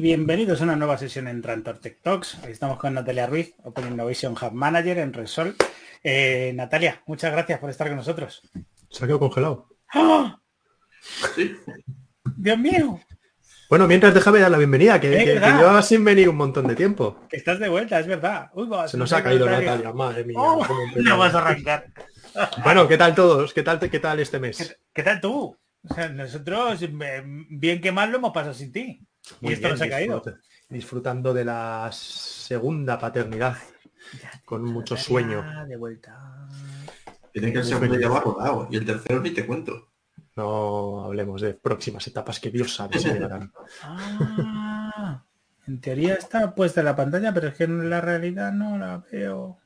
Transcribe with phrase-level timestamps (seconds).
[0.00, 2.38] bienvenidos a una nueva sesión en Trantor Tech Talks.
[2.42, 5.54] Hoy estamos con Natalia Ruiz, Open Innovation Hub Manager en Resol.
[6.02, 8.40] Eh, Natalia, muchas gracias por estar con nosotros.
[8.88, 9.68] Se ha quedado congelado.
[9.92, 10.40] ¡Ah!
[12.36, 12.98] ¡Dios mío!
[13.68, 15.58] Bueno, mientras déjame dar la bienvenida, que, que, que verdad.
[15.58, 17.20] llevaba sin venir un montón de tiempo.
[17.28, 18.50] Que estás de vuelta, es verdad.
[18.54, 20.38] Uy, Se nos ha caído Natalia, madre mía.
[20.40, 21.86] Oh, no vas a arrancar.
[22.64, 23.52] Bueno, ¿qué tal todos?
[23.52, 24.56] ¿Qué tal, qué tal este mes?
[24.56, 25.56] ¿Qué, qué tal tú?
[25.88, 29.00] O sea, nosotros, eh, bien que mal, lo hemos pasado sin ti.
[29.40, 30.16] Muy y esto bien, nos ha caído.
[30.20, 33.56] disfruta- Disfrutando de la segunda paternidad
[34.44, 35.44] con mucho sueño.
[35.66, 36.48] De vuelta.
[37.32, 39.88] Tiene que el segundo ya va rodado y el tercero ni te cuento.
[40.36, 43.52] No hablemos de próximas etapas que Dios sabe si llegarán.
[43.82, 45.24] Ah,
[45.66, 48.98] en teoría está puesta en la pantalla, pero es que en la realidad no la
[49.10, 49.58] veo.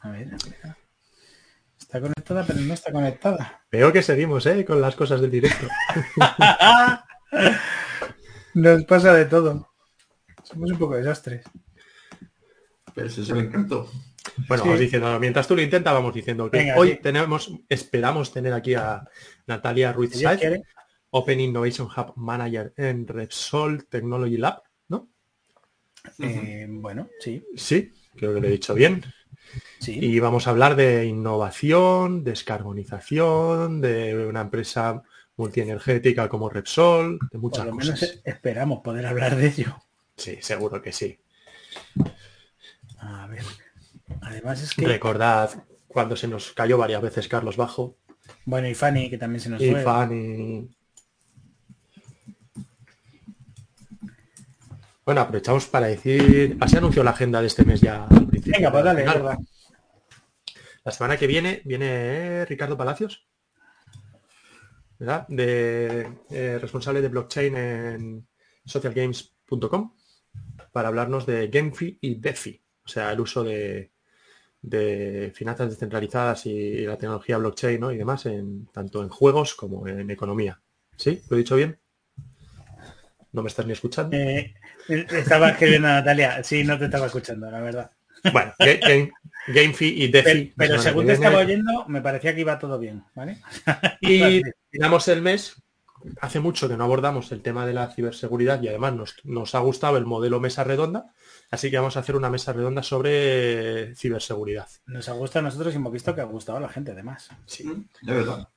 [0.00, 0.76] A ver, a ver.
[1.78, 3.64] Está conectada, pero no está conectada.
[3.70, 4.64] Veo que seguimos, ¿eh?
[4.64, 5.66] Con las cosas del directo.
[8.54, 9.68] Nos pasa de todo.
[10.42, 11.44] Somos un poco desastres.
[12.94, 13.90] Pero ese es el encanto.
[14.48, 14.68] Bueno, Sí.
[14.68, 16.98] vamos diciendo, mientras tú lo intentas, vamos diciendo que Venga, hoy sí.
[17.02, 19.02] tenemos, esperamos tener aquí a
[19.46, 20.62] Natalia Ruiz quiere.
[21.10, 25.10] Open Innovation Hub Manager en Repsol Technology Lab, ¿no?
[26.18, 29.02] Eh, bueno, sí, Sí, creo que lo he dicho bien.
[29.80, 29.98] sí.
[30.00, 35.02] Y vamos a hablar de innovación, descarbonización, de una empresa
[35.36, 38.20] multienergética como Repsol, de Por muchas lo menos cosas.
[38.24, 39.82] esperamos poder hablar de ello.
[40.16, 41.18] Sí, seguro que sí.
[42.98, 43.42] A ver.
[44.20, 44.86] Además es que.
[44.86, 47.96] Recordad cuando se nos cayó varias veces Carlos Bajo
[48.46, 49.82] Bueno, y Fanny, que también se nos y fue.
[49.82, 50.68] Fanny.
[55.04, 58.52] Bueno, aprovechamos para decir, así anunció la agenda de este mes ya al principio.
[58.56, 59.04] Venga, pues dale.
[60.84, 63.26] La semana que viene viene Ricardo Palacios,
[65.28, 68.26] De eh, responsable de blockchain en
[68.64, 69.96] socialgames.com
[70.70, 73.90] para hablarnos de GameFi y DeFi, o sea, el uso de,
[74.62, 77.92] de finanzas descentralizadas y la tecnología blockchain ¿no?
[77.92, 80.60] y demás, en, tanto en juegos como en economía.
[80.96, 81.20] ¿Sí?
[81.28, 81.78] ¿Lo he dicho bien?
[83.32, 84.16] ¿No me estás ni escuchando?
[84.16, 84.54] Eh,
[84.88, 86.44] estaba escribiendo a Natalia.
[86.44, 87.90] Sí, no te estaba escuchando, la verdad.
[88.32, 89.12] Bueno, Ga- Game-
[89.48, 90.52] GameFi y DeFi.
[90.54, 93.38] Pero, pero según te estaba oyendo, me parecía que iba todo bien, ¿vale?
[94.00, 94.40] Y
[94.70, 95.56] terminamos el mes.
[96.20, 99.60] Hace mucho que no abordamos el tema de la ciberseguridad y además nos, nos ha
[99.60, 101.12] gustado el modelo mesa redonda.
[101.50, 104.66] Así que vamos a hacer una mesa redonda sobre ciberseguridad.
[104.86, 107.28] Nos ha gustado a nosotros y hemos visto que ha gustado a la gente, además.
[107.46, 107.64] Sí.
[107.64, 108.48] Mm, De verdad.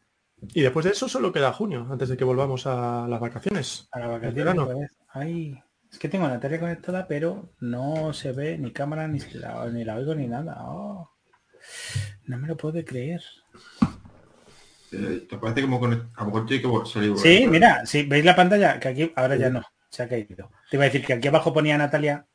[0.53, 3.87] Y después de eso solo queda junio, antes de que volvamos a las vacaciones.
[3.91, 4.63] A la El vacaciones verano.
[4.63, 4.91] otra vez.
[5.09, 5.61] Ay,
[5.95, 9.85] es que tengo la tele conectada, pero no se ve ni cámara, ni la, ni
[9.85, 10.57] la oigo, ni nada.
[10.59, 11.09] Oh,
[12.25, 13.21] no me lo puedo creer.
[14.91, 17.17] Eh, ¿Te parece como con a lo mejor tiene que salir?
[17.17, 20.51] Sí, mira, si veis la pantalla, que aquí ahora ya no, se ha caído.
[20.69, 22.25] Te iba a decir que aquí abajo ponía Natalia,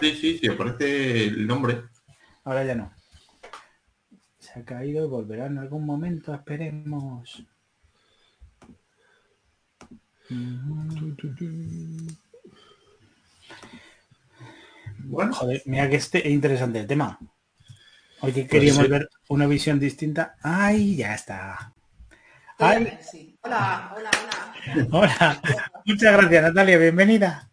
[0.00, 1.82] Sí, sí, sí, aparece el nombre.
[2.44, 2.92] ahora ya no.
[4.38, 7.44] Se ha caído y volverá en algún momento, esperemos.
[15.06, 17.18] Bueno, Joder, mira que este es interesante el tema.
[18.20, 18.90] Hoy que queríamos sí.
[18.90, 20.36] ver una visión distinta.
[20.42, 21.72] ¡Ay, ya está!
[22.58, 22.98] ¡Ay!
[23.02, 23.38] Sí.
[23.42, 24.86] Hola, hola, hola.
[24.92, 25.42] Hola.
[25.84, 26.78] Muchas gracias, Natalia.
[26.78, 27.50] Bienvenida.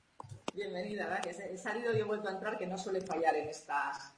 [0.53, 1.19] Bienvenida.
[1.21, 4.13] Que he salido y he vuelto a entrar, que no suele fallar en estas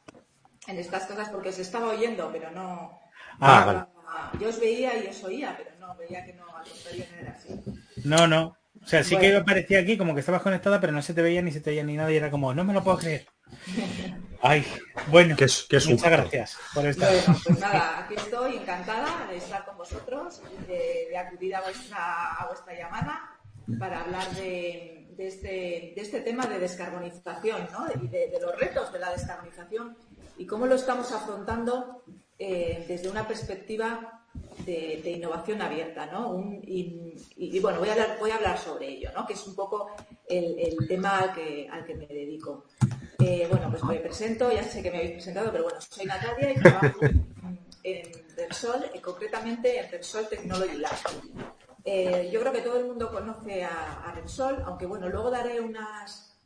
[0.68, 3.00] en estas cosas porque os estaba oyendo, pero no.
[3.40, 3.88] Ah,
[4.34, 7.18] no- Yo os veía y os oía, pero no, veía que no, al contrario no
[7.18, 7.50] era así.
[8.03, 8.58] No, no.
[8.84, 9.40] O sea, sí que Bueno.
[9.40, 11.84] aparecía aquí como que estabas conectada, pero no se te veía ni se te veía
[11.84, 13.26] ni nada y era como, no me lo puedo creer.
[14.41, 14.66] Ay,
[15.08, 15.38] bueno.
[15.38, 17.09] Que es, que es un Muchas gracias por estar.
[17.09, 22.34] Bueno, pues nada, aquí estoy encantada de estar con vosotros, de, de acudir a vuestra,
[22.34, 23.29] a vuestra llamada
[23.79, 25.47] para hablar de, de este,
[25.96, 27.88] de este tema de descarbonización ¿no?
[28.03, 29.96] y de, de los retos de la descarbonización
[30.38, 32.03] y cómo lo estamos afrontando
[32.40, 34.22] eh, desde una perspectiva
[34.66, 36.06] de, innovación abierta.
[36.08, 36.59] ¿no?
[36.64, 39.26] Y, bueno, voy a, hablar, voy a hablar sobre ello, ¿no?
[39.26, 39.90] que es un poco
[40.28, 42.66] el, tema al que, al que me dedico.
[43.20, 46.52] Eh, bueno, pues me presento, ya sé que me habéis presentado, pero bueno, soy Natalia
[46.52, 47.00] y trabajo
[47.84, 50.97] en- Repsol, eh, concretamente en Repsol Technology Lab.
[51.85, 55.59] Eh, yo creo que todo el mundo conoce a, a Repsol, aunque bueno, luego daré
[55.59, 56.40] unas...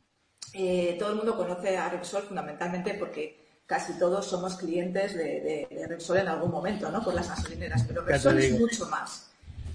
[0.98, 5.24] todo el mundo conoce a Repsol fundamentalmente porque casi todos somos clientes de,
[5.68, 7.04] de- de Repsol en algún momento, ¿no?
[7.04, 9.26] Por las gasolineras, pero Repsol es mucho más.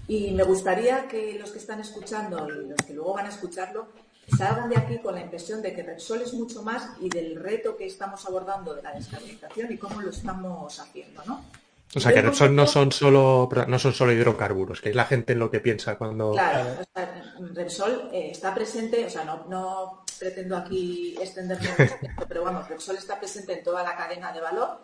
[0.08, 3.88] Y me gustaría que los que están escuchando y los que luego van a escucharlo
[4.38, 7.78] salgan de aquí con la impresión de que Repsol es mucho más y del reto
[7.78, 11.46] que estamos abordando de la descarbonización y cómo lo estamos haciendo, ¿no?
[11.96, 15.34] O sea, que Repsol no son solo no son solo hidrocarburos, que es la gente
[15.34, 16.32] en lo que piensa cuando.
[16.32, 17.24] Claro, o sea,
[17.54, 21.96] Repsol eh, está presente, o sea, no, no pretendo aquí extenderme mucho,
[22.28, 24.80] pero vamos, Repsol está presente en toda la cadena de valor.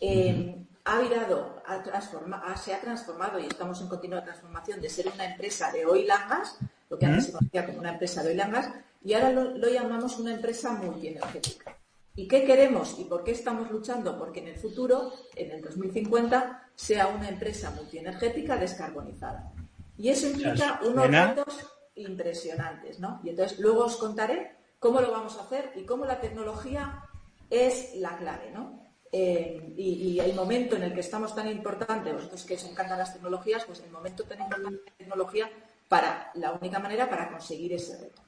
[0.00, 5.08] Eh, ha virado, ha transforma, se ha transformado y estamos en continua transformación de ser
[5.08, 6.58] una empresa de oil and gas,
[6.88, 8.70] lo que antes se conocía como una empresa de oil and gas,
[9.04, 11.76] y ahora lo, lo llamamos una empresa multienergética.
[12.20, 14.18] ¿Y qué queremos y por qué estamos luchando?
[14.18, 19.50] Porque en el futuro, en el 2050, sea una empresa multienergética descarbonizada.
[19.96, 23.22] Y eso implica unos retos impresionantes, ¿no?
[23.24, 27.04] Y entonces luego os contaré cómo lo vamos a hacer y cómo la tecnología
[27.48, 28.92] es la clave, ¿no?
[29.10, 32.98] Eh, y, y, el momento en el que estamos tan importante, vosotros que os encantan
[32.98, 35.50] las tecnologías, pues el momento tan importante de la tecnología
[35.88, 38.20] para la única manera para conseguir ese reto.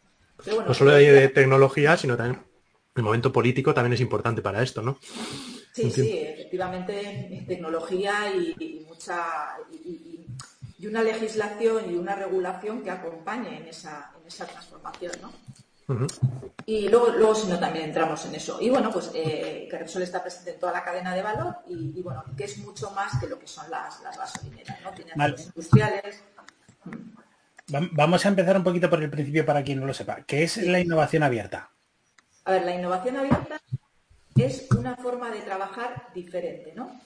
[0.47, 2.51] Bueno, no solo de tecnología, sino también
[2.94, 4.99] el momento político también es importante para esto, ¿no?
[5.73, 10.27] Sí, sí, efectivamente, tecnología y, y mucha y,
[10.79, 15.33] y, una legislación y una regulación que acompañe en esa, en esa transformación, ¿no?
[15.89, 16.09] Uh -huh.
[16.67, 18.59] Y luego, luego, si no, también entramos en eso.
[18.61, 21.99] Y bueno, pues eh, que Repsol está presente en toda la cadena de valor y,
[21.99, 24.91] y, bueno, que es mucho más que lo que son las, las gasolineras, ¿no?
[24.93, 25.43] Tiene vale.
[25.43, 26.23] industriales.
[27.93, 30.23] Vamos a empezar un poquito por el principio para quien no lo sepa.
[30.27, 31.71] ¿Qué es la innovación abierta?
[32.44, 33.61] A ver, la innovación abierta
[34.37, 37.00] es una forma de trabajar diferente, ¿no?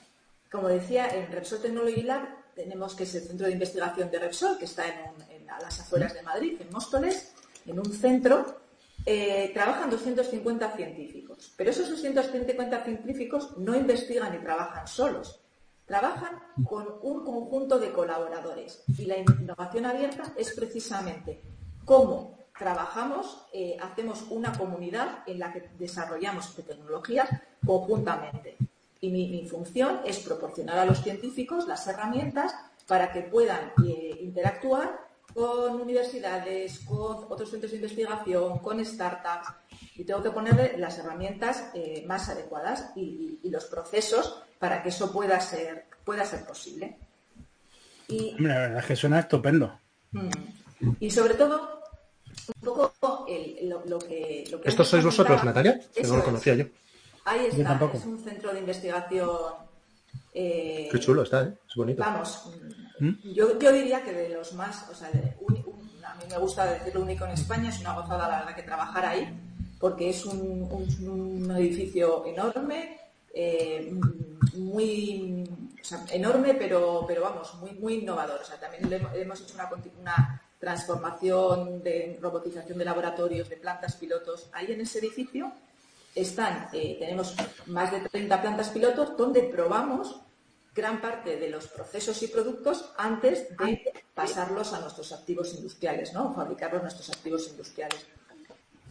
[0.51, 4.57] Como decía, en Repsol Technology Lab tenemos que es el centro de investigación de Repsol,
[4.57, 7.33] que está en, a las afueras de Madrid, en Móstoles,
[7.67, 8.61] en un centro,
[9.05, 11.53] eh, trabajan 250 científicos.
[11.55, 15.39] Pero esos 250 científicos no investigan y trabajan solos.
[15.85, 18.83] Trabajan con un conjunto de colaboradores.
[18.97, 21.41] Y la innovación abierta es precisamente
[21.85, 27.29] cómo trabajamos, eh, hacemos una comunidad en la que desarrollamos tecnologías
[27.65, 28.57] conjuntamente.
[28.99, 32.55] Y mi, mi, función es proporcionar a los científicos las herramientas
[32.87, 39.49] para que puedan eh, interactuar con universidades, con otros centros de investigación, con startups.
[39.95, 44.81] Y tengo que ponerle las herramientas eh, más adecuadas y, y, y, los procesos para
[44.81, 46.97] que eso pueda ser, pueda ser posible.
[48.07, 49.79] Y, la verdad es que suena estupendo.
[50.11, 50.29] Mm,
[50.99, 51.76] y sobre todo,
[52.49, 54.45] un poco el, lo, lo, que...
[54.51, 55.79] Lo que ¿Estos sois vosotros, Natalia?
[55.93, 56.65] Que no lo conocía yo.
[57.25, 59.29] Ahí está, yo es un centro de investigación...
[60.33, 61.53] Eh, Qué chulo está, ¿eh?
[61.67, 62.01] Es bonito.
[62.01, 62.51] Vamos,
[62.99, 63.11] ¿Mm?
[63.33, 64.87] yo, yo, diría que de los más...
[64.89, 67.93] O sea, de un, un, a mí me gusta decirlo único en España, es una
[67.93, 69.27] gozada la verdad que trabajar ahí,
[69.79, 72.97] porque es un, un edificio enorme,
[73.33, 73.91] eh,
[74.55, 75.43] muy
[75.81, 78.41] o sea, enorme, pero, pero vamos, muy, muy innovador.
[78.41, 79.69] O sea, también le hemos hecho una,
[80.01, 84.49] una transformación de robotización de laboratorios, de plantas pilotos.
[84.53, 85.51] Ahí en ese edificio
[86.15, 87.35] están, eh, tenemos
[87.67, 90.19] más de 30 plantas pilotos donde probamos
[90.73, 93.81] gran parte de los procesos y productos antes de
[94.13, 96.33] pasarlos a nuestros activos industriales, ¿no?
[96.33, 98.05] Fabricarlos nuestros activos industriales.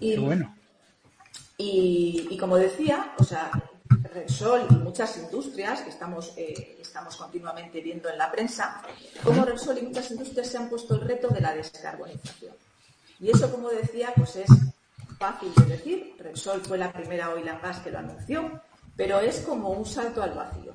[0.01, 0.57] Y, Qué bueno.
[1.57, 3.51] Y, y, como decía, o sea,
[4.13, 8.83] Repsol y muchas industrias que estamos, eh, estamos continuamente viendo en la prensa,
[9.23, 12.55] como Repsol y muchas industrias se han puesto el reto de la descarbonización.
[13.21, 14.51] Y eso, como decía, pues es
[15.19, 16.17] fácil de decir.
[16.19, 18.61] Repsol fue la primera oil and gas que lo anunció,
[18.97, 20.73] pero es como un salto al vacío.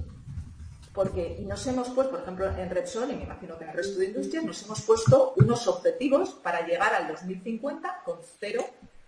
[0.93, 3.99] Porque nos hemos puesto, por ejemplo, en Repsol, y me imagino que en el resto
[3.99, 8.65] de industrias, nos hemos puesto unos objetivos para llegar al 2050 con cero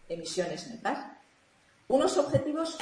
[0.07, 1.00] emisiones netas.
[1.88, 2.77] Unos objetivos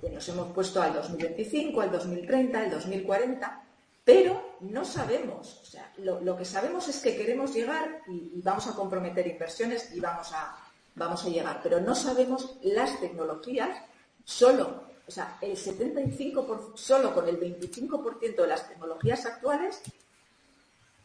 [0.00, 3.62] que nos hemos puesto al 2025, al 2030, al 2040,
[4.04, 5.60] pero no sabemos.
[5.62, 9.26] O sea, lo, lo que sabemos es que queremos llegar y, y, vamos a comprometer
[9.26, 10.56] inversiones y vamos a,
[10.94, 13.76] vamos a llegar, pero no sabemos las tecnologías,
[14.24, 19.80] solo, o sea, el 75%, solo con el 25% de las tecnologías actuales,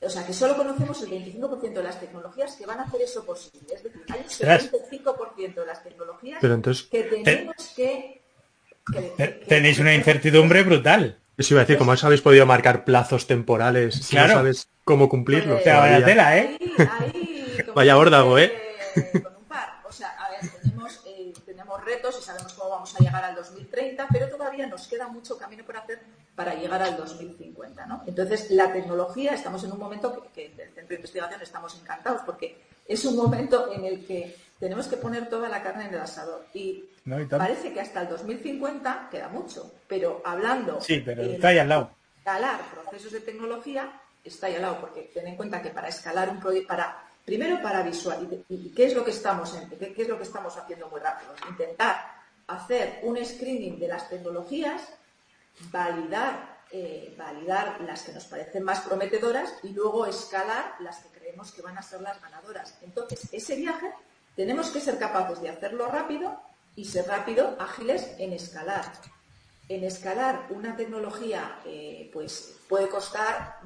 [0.01, 3.23] o sea, que solo conocemos el 25% de las tecnologías que van a hacer eso
[3.23, 3.73] posible.
[3.73, 8.22] Es decir, hay un 75% de las tecnologías entonces, que tenemos que
[9.47, 11.19] Tenéis una incertidumbre brutal.
[11.37, 14.29] Eso iba a decir, ¿cómo habéis podido marcar plazos temporales si claro.
[14.29, 15.61] no sabes cómo cumplirlos?
[15.61, 16.57] Pues, vaya tela, ¿eh?
[16.77, 18.53] Ahí, ahí, vaya órdago, ¿eh?
[19.23, 19.81] Con un par.
[19.87, 23.35] O sea, a ver, tenemos, eh, tenemos retos y sabemos cómo vamos a llegar al
[23.35, 26.01] 2030, pero todavía nos queda mucho camino por hacer
[26.35, 28.03] para llegar al 2050, ¿no?
[28.05, 32.21] Entonces, la tecnología, estamos en un momento que, que del Centro de Investigación estamos encantados
[32.25, 36.00] porque es un momento en el que tenemos que poner toda la carne en el
[36.00, 36.46] asador.
[36.53, 40.79] Y, no, y parece que hasta el 2050 queda mucho, pero hablando...
[40.79, 41.91] Sí, pero está ahí al lado.
[42.20, 43.91] Escalar procesos de tecnología
[44.24, 47.62] está ahí al lado, porque ten en cuenta que para escalar un proyecto, para primero
[47.62, 50.24] para visual, y, y, qué es lo que estamos en, qué, qué es lo que
[50.24, 51.98] estamos haciendo muy rápido, intentar
[52.48, 54.82] hacer un screening de las tecnologías,
[55.74, 61.51] validar eh, validar las que nos parecen más prometedoras y luego escalar las que creemos
[61.51, 62.79] que van a ser las ganadoras.
[62.82, 63.91] Entonces, ese viaje
[64.35, 66.39] tenemos que ser capaces de hacerlo rápido
[66.75, 68.85] y ser rápido, ágiles en escalar.
[69.69, 73.59] En escalar una tecnología, eh, pues puede costar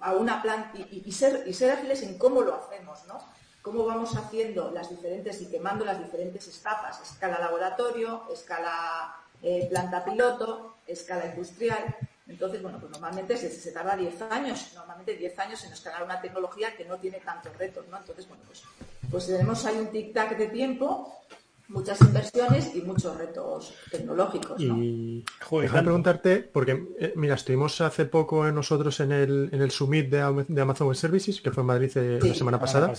[0.00, 3.18] a una planta y, ser, y ser ágiles en cómo lo hacemos, ¿no?
[3.62, 10.04] Cómo vamos haciendo las diferentes y quemando las diferentes etapas, escala laboratorio, escala eh, planta
[10.04, 11.96] piloto, escala industrial.
[12.26, 16.74] Entonces, bueno, pues normalmente se, tarda 10 años, normalmente 10 años en escalar una tecnología
[16.74, 17.98] que no tiene tantos retos, ¿no?
[17.98, 18.62] Entonces, bueno, pues,
[19.10, 21.20] pues tenemos ahí un tic-tac de tiempo,
[21.68, 24.78] muchas inversiones y muchos retos tecnológicos, ¿no?
[24.78, 25.24] Y
[25.60, 30.22] déjame preguntarte, porque eh, mira, estuvimos hace poco nosotros en el, en el Summit de,
[30.22, 32.94] Amazon Web Services, que fue en Madrid eh, la semana pasada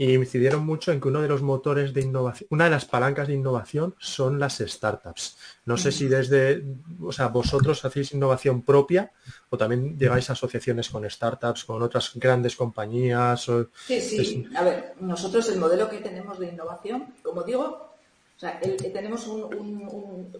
[0.00, 3.28] y incidieron mucho en que uno de los motores de innovación, una de las palancas
[3.28, 5.36] de innovación son las startups.
[5.66, 6.64] No sé si desde,
[7.02, 9.12] o sea, vosotros hacéis innovación propia
[9.50, 13.46] o también lleváis asociaciones con startups, con otras grandes compañías.
[13.86, 14.48] Sí, sí.
[14.56, 20.32] A ver, nosotros el modelo que tenemos de innovación, como digo, o sea, tenemos un,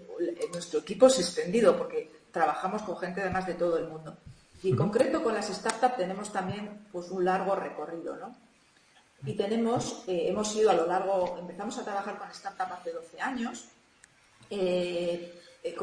[0.54, 4.16] nuestro equipo es extendido porque trabajamos con gente además de todo el mundo.
[4.62, 8.34] Y en concreto con las startups tenemos también pues un largo recorrido, ¿no?
[9.24, 13.20] Y tenemos, eh, hemos ido a lo largo, empezamos a trabajar con startup hace 12
[13.20, 13.66] años,
[14.48, 15.76] eh, eh,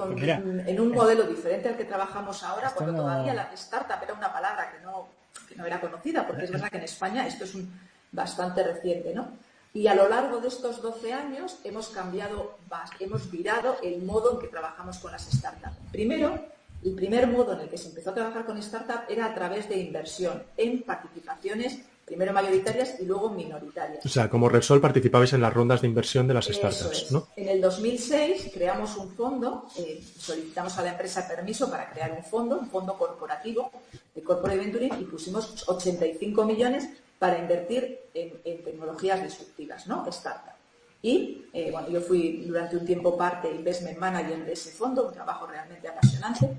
[0.65, 4.71] en un modelo diferente al que trabajamos ahora, cuando todavía la startup era una palabra
[4.71, 5.07] que no,
[5.47, 7.71] que no era conocida, porque es verdad que en España esto es un,
[8.11, 9.29] bastante reciente, ¿no?
[9.73, 12.57] Y a lo largo de estos 12 años hemos cambiado,
[12.99, 15.77] hemos virado el modo en que trabajamos con las startups.
[15.91, 16.39] Primero,
[16.83, 19.69] el primer modo en el que se empezó a trabajar con startup era a través
[19.69, 24.03] de inversión en participaciones primero mayoritarias y luego minoritarias.
[24.05, 27.27] O sea, como Repsol participabais en las rondas de inversión de las startups, ¿no?
[27.35, 32.23] En el 2006 creamos un fondo, eh, solicitamos a la empresa permiso para crear un
[32.23, 33.69] fondo, un fondo corporativo
[34.15, 36.87] de corporate venturing y pusimos 85 millones
[37.19, 40.07] para invertir en, tecnologías disruptivas, ¿no?
[40.07, 40.53] Startup.
[41.01, 45.13] Y eh, bueno, yo fui durante un tiempo parte investment manager de ese fondo, un
[45.13, 46.57] trabajo realmente apasionante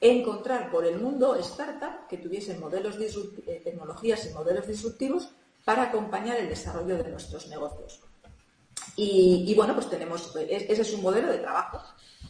[0.00, 5.30] encontrar por el mundo startup que tuviesen modelos eh, tecnologías y modelos disruptivos
[5.64, 8.00] para acompañar el desarrollo de nuestros negocios.
[8.96, 11.82] Y, bueno, pues tenemos, ese es un modelo de trabajo.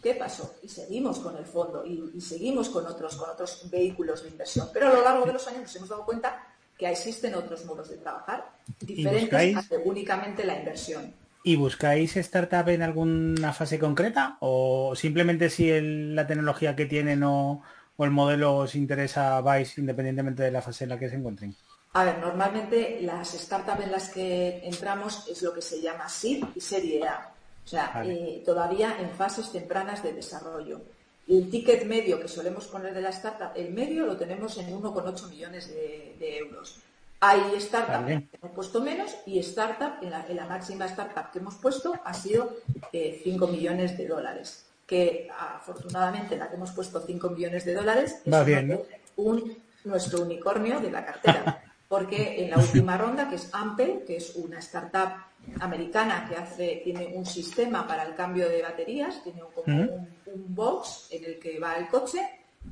[0.03, 0.55] ¿Qué pasó?
[0.63, 4.69] Y seguimos con el fondo y, seguimos con otros, con otros vehículos de inversión.
[4.73, 6.47] Pero a lo largo de los años nos hemos dado cuenta
[6.77, 11.13] que existen otros modos de trabajar diferentes a únicamente la inversión.
[11.43, 14.37] ¿Y buscáis startup en alguna fase concreta?
[14.41, 17.63] ¿O simplemente si la tecnología que tienen o,
[17.99, 21.55] el modelo os interesa, vais independientemente de la fase en la que se encuentren?
[21.93, 26.45] A ver, normalmente las startups en las que entramos es lo que se llama SID
[26.55, 27.33] y Serie A.
[27.65, 30.81] O sea, eh, todavía en fases tempranas de desarrollo.
[31.27, 35.29] El ticket medio que solemos poner de la startup, el medio lo tenemos en 1,8
[35.29, 36.81] millones de euros.
[37.23, 41.93] Hay startup que hemos puesto menos y startup, en la, máxima startup que hemos puesto
[42.03, 42.57] ha sido
[42.93, 44.67] 5 eh, millones de dólares.
[44.87, 48.81] Que afortunadamente la que hemos puesto 5 millones de dólares es
[49.17, 51.63] un, nuestro unicornio de la cartera.
[51.89, 55.13] Porque en la última ronda, que es Ampel, que es una startup
[55.61, 60.07] americana que hace, tiene un sistema para el cambio de baterías, tiene un,
[60.55, 62.21] box en el que va el coche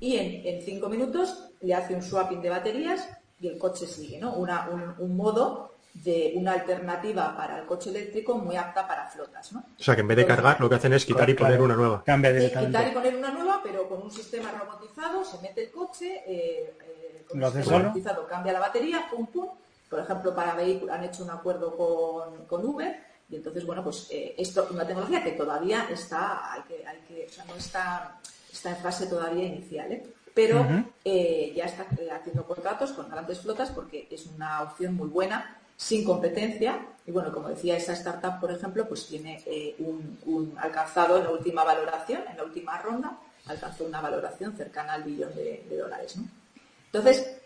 [0.01, 3.09] y en, en cinco minutos le hace un swapping de baterías
[3.41, 4.35] y el coche sigue, ¿no?
[4.35, 9.65] un, modo de una alternativa para el coche eléctrico muy apta para flotas, ¿no?
[9.79, 11.75] O sea, que en vez de cargar, lo que hacen es quitar y poner una
[11.75, 12.03] nueva.
[12.05, 16.23] Cambia Quitar y poner una nueva, pero con un sistema robotizado, se mete el coche,
[16.27, 19.49] eh, eh, con un sistema robotizado cambia la batería, pum, pum.
[19.89, 24.09] Por ejemplo, para vehículos han hecho un acuerdo con, con Uber y entonces, bueno, pues
[24.11, 27.55] eh, esto es una tecnología que todavía está, hay que, hay que, o sea, no
[27.57, 28.19] está,
[28.51, 30.03] está en fase todavía inicial, ¿eh?
[30.39, 30.65] Pero
[31.05, 36.05] eh, ya está haciendo contratos con grandes flotas porque es una opción muy buena, sin
[36.05, 36.79] competencia.
[37.05, 41.33] Y bueno, como decía, esa startup, por ejemplo, pues tiene eh, un, alcanzado en la
[41.33, 46.15] última valoración, en la última ronda, alcanzó una valoración cercana al billón de, dólares.
[46.87, 47.41] Entonces,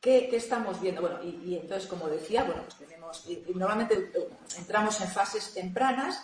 [0.00, 1.00] ¿qué, estamos viendo?
[1.00, 4.12] Bueno, y, entonces, como decía, bueno, pues tenemos, normalmente
[4.56, 6.22] entramos en fases tempranas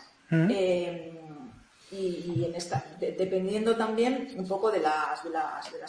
[1.94, 2.52] y,
[2.98, 5.22] dependiendo también un poco de las,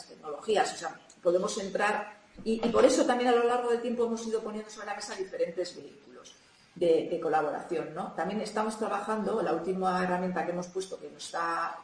[0.08, 0.74] tecnologías.
[0.74, 4.42] O sea, podemos entrar y, por eso también a lo largo del tiempo hemos ido
[4.42, 6.36] poniendo sobre la mesa diferentes vehículos
[6.76, 7.90] de, colaboración.
[8.16, 11.10] También estamos trabajando, la última herramienta que hemos puesto, que,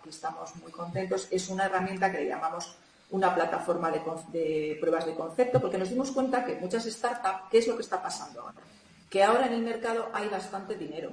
[0.10, 2.76] estamos muy contentos, es una herramienta que le llamamos
[3.10, 7.68] una plataforma de, pruebas de concepto, porque nos dimos cuenta que muchas startups, ¿qué es
[7.68, 8.56] lo que está pasando ahora?
[9.10, 11.12] Que ahora en el mercado hay bastante dinero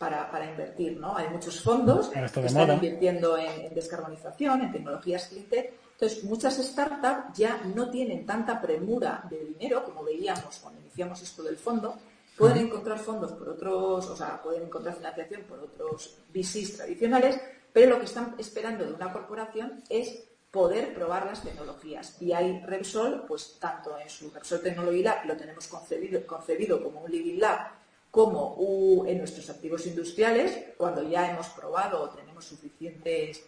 [0.00, 0.98] para, invertir.
[0.98, 1.14] ¿no?
[1.14, 7.60] Hay muchos fondos que están invirtiendo en, descarbonización, en tecnologías clean Entonces, muchas startups ya
[7.74, 11.98] no tienen tanta premura de dinero, como veíamos cuando iniciamos esto del fondo,
[12.38, 17.38] pueden encontrar fondos por otros, o sea, pueden encontrar financiación por otros VCs tradicionales,
[17.70, 22.16] pero lo que están esperando de una corporación es poder probar las tecnologías.
[22.22, 27.02] Y hay Repsol, pues tanto en su Repsol Technology Lab lo tenemos concebido, concebido como
[27.02, 27.79] un Living Lab,
[28.10, 33.42] como en nuestros activos industriales, cuando ya hemos probado o tenemos suficientes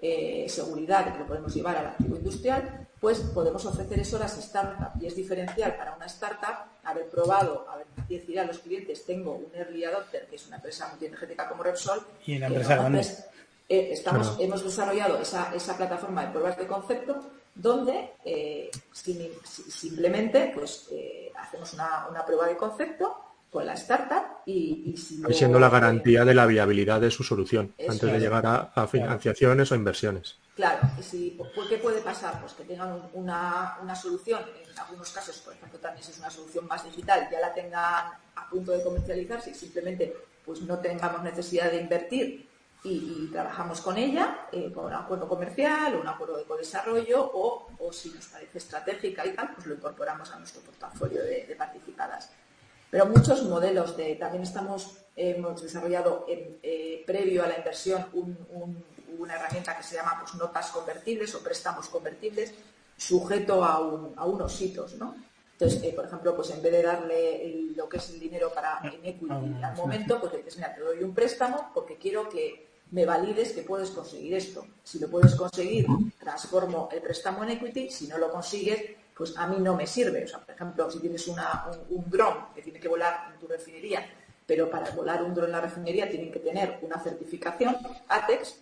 [0.00, 4.20] eh, seguridad de que lo podemos llevar al activo industrial, pues podemos ofrecer eso a
[4.20, 5.02] las startups.
[5.02, 9.54] Y es diferencial para una startup haber probado, haber decir a los clientes, tengo un
[9.54, 12.88] early adopter, que es una empresa multienergética como Repsol, y una empresa
[13.68, 17.20] eh, estamos, hemos desarrollado esa, esa, plataforma de pruebas de concepto
[17.54, 20.88] donde eh, simplemente pues,
[21.36, 24.94] hacemos una, una prueba de concepto con la startup y,
[25.30, 29.74] siendo la garantía de la viabilidad de su solución antes de llegar a, financiaciones o
[29.74, 30.36] inversiones.
[30.54, 31.38] Claro, y si,
[31.68, 32.40] ¿qué puede pasar?
[32.40, 36.66] Pues que tengan una, solución, en algunos casos, por ejemplo, también si es una solución
[36.66, 40.14] más digital, ya la tengan a punto de comercializarse y simplemente
[40.44, 42.48] pues no tengamos necesidad de invertir
[42.84, 47.92] y, trabajamos con ella, eh, con un acuerdo comercial o un acuerdo de co-desarrollo o,
[47.92, 52.32] si nos parece estratégica y tal, pues lo incorporamos a nuestro portafolio de participadas.
[52.90, 58.06] Pero muchos modelos de, también estamos, hemos desarrollado eh, previo a la inversión
[59.18, 62.54] una herramienta que se llama pues, notas convertibles o préstamos convertibles
[62.96, 63.78] sujeto a,
[64.26, 65.14] unos hitos, ¿no?
[65.52, 68.80] Entonces, eh, por ejemplo, pues en vez de darle lo que es el dinero para
[68.84, 72.68] en equity al momento, pues le dices, mira, te doy un préstamo porque quiero que
[72.90, 74.66] me valides que puedes conseguir esto.
[74.84, 75.86] Si lo puedes conseguir,
[76.18, 77.90] transformo el préstamo en equity.
[77.90, 78.80] Si no lo consigues,
[79.18, 80.24] pues a mí no me sirve.
[80.24, 81.36] O sea, por ejemplo, si tienes un,
[82.06, 84.08] dron que tiene que volar en tu refinería,
[84.46, 87.76] pero para volar un dron en la refinería tienen que tener una certificación
[88.08, 88.60] ATEX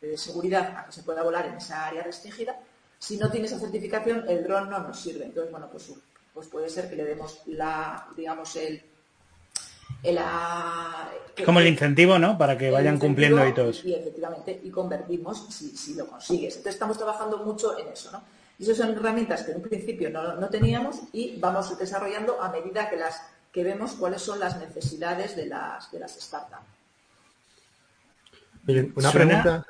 [0.00, 2.60] de seguridad a que se pueda volar en esa área restringida.
[3.00, 5.24] Si no tiene esa certificación, el dron no nos sirve.
[5.24, 5.90] Entonces, bueno, pues,
[6.32, 8.84] pues puede ser que le demos la, digamos, el,
[11.44, 12.38] como el incentivo, ¿no?
[12.38, 13.84] Para que vayan cumpliendo y todos.
[13.84, 16.54] Y efectivamente, y convertimos si, si, lo consigues.
[16.56, 18.22] Entonces estamos trabajando mucho en eso, ¿no?
[18.60, 22.90] Y esas son herramientas que en un principio no, teníamos y vamos desarrollando a medida
[22.90, 26.62] que las que vemos cuáles son las necesidades de las, de las startups.
[28.94, 29.66] una pregunta.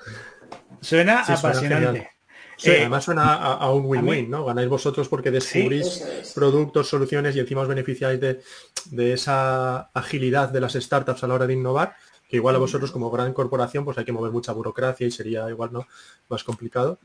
[0.81, 2.11] Suena apasionante.
[2.57, 4.44] Sí, eh, además suena a, un win-win, ¿no?
[4.44, 8.42] Ganáis vosotros porque descubrís productos, soluciones y encima os beneficiáis de,
[8.87, 11.94] de, esa agilidad de las startups a la hora de innovar
[12.31, 15.49] que igual a vosotros como gran corporación pues hay que mover mucha burocracia y sería
[15.51, 15.87] igual no
[16.29, 16.99] más complicado.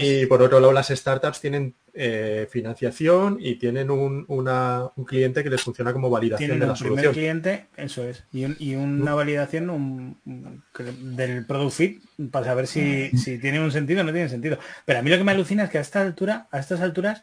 [0.00, 4.24] Y por otro lado las startups tienen eh, financiación y tienen un,
[5.06, 7.12] cliente que les funciona como validación de la solución.
[7.12, 14.00] cliente, eso es, y, una validación del product fit para saber si, tiene un sentido
[14.00, 14.58] o no tiene sentido.
[14.86, 17.22] Pero a mí lo que me alucina es que a esta altura, a estas alturas,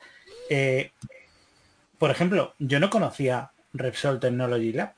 [0.49, 0.91] eh,
[1.97, 4.93] por ejemplo, yo no conocía Repsol Technology Lab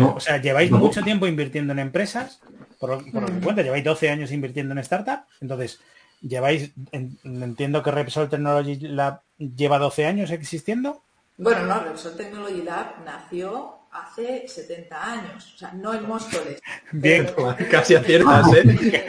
[0.00, 2.40] o sea, lleváis mucho tiempo invirtiendo en empresas,
[2.78, 3.40] por, lo que mm.
[3.42, 5.80] cuenta, lleváis 12 años invirtiendo en startups, entonces,
[6.20, 11.02] lleváis, entiendo que Repsol Technology Lab lleva 12 años existiendo.
[11.36, 16.60] Bueno, no, Repsol Technology Lab nació hace 70 años, o sea, no en Móstoles.
[16.92, 17.28] Bien,
[17.70, 19.06] casi aciertas, ¿eh?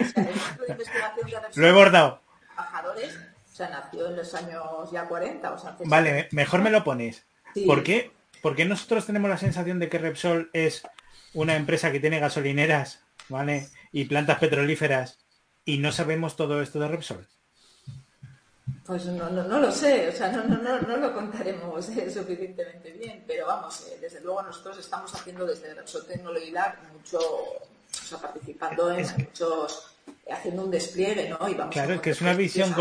[1.55, 2.21] Lo he bordado.
[2.58, 7.25] o sea, nació en los años ya 40, o sea, Vale, mejor me lo ponéis.
[7.65, 8.12] ¿Por qué?
[8.41, 10.84] Porque nosotros tenemos la sensación de que Repsol es
[11.34, 13.69] una empresa que tiene gasolineras, ¿vale?
[13.91, 15.19] Y plantas petrolíferas
[15.65, 17.28] y no sabemos todo esto de Repsol.
[18.86, 23.99] Pues no, lo sé, o sea, no, lo contaremos eh, suficientemente bien, pero vamos, eh,
[24.02, 29.91] desde luego nosotros estamos haciendo desde Repsol Technology Lab mucho, o sea, participando en muchos,
[30.32, 31.47] haciendo un despliegue, ¿no?
[31.47, 32.73] Y claro, es que es una visión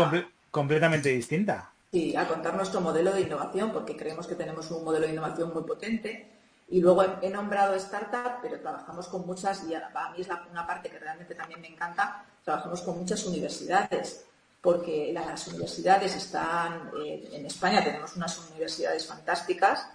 [0.49, 1.71] completamente distinta.
[1.91, 5.51] Sí, a contar nuestro modelo de innovación, porque creemos que tenemos un modelo de innovación
[5.53, 6.29] muy potente.
[6.67, 10.89] Y luego he, nombrado startup, pero trabajamos con muchas, y a mí es una parte
[10.89, 14.23] que realmente también me encanta, trabajamos con muchas universidades,
[14.61, 19.87] porque las universidades están, eh, en España tenemos unas universidades fantásticas,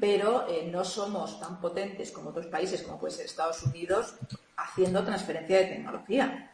[0.00, 4.16] pero eh, no somos tan potentes como otros países, como puede ser Estados Unidos,
[4.54, 6.51] haciendo transferencia de tecnología.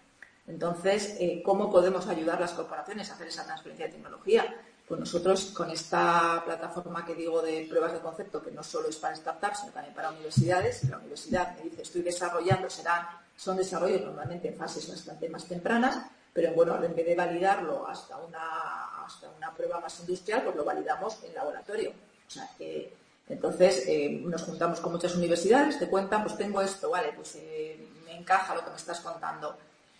[0.48, 4.56] Entonces, eh, ¿cómo podemos ayudar a las corporaciones a hacer esa transferencia de tecnología?
[4.88, 8.96] Pues nosotros con esta plataforma que digo de pruebas de concepto, que no solo es
[8.96, 13.06] para startups, sino también para universidades, y la universidad me dice estoy desarrollando, serán,
[13.36, 18.16] son desarrollos normalmente en fases bastante más tempranas, pero bueno, en vez de validarlo hasta
[18.16, 21.90] una, hasta una prueba más industrial, pues lo validamos en laboratorio.
[22.26, 22.96] O sea, que,
[23.28, 27.86] entonces eh, nos juntamos con muchas universidades, te cuentan, pues tengo esto, vale, pues eh,
[28.06, 29.54] me encaja lo que me estás contando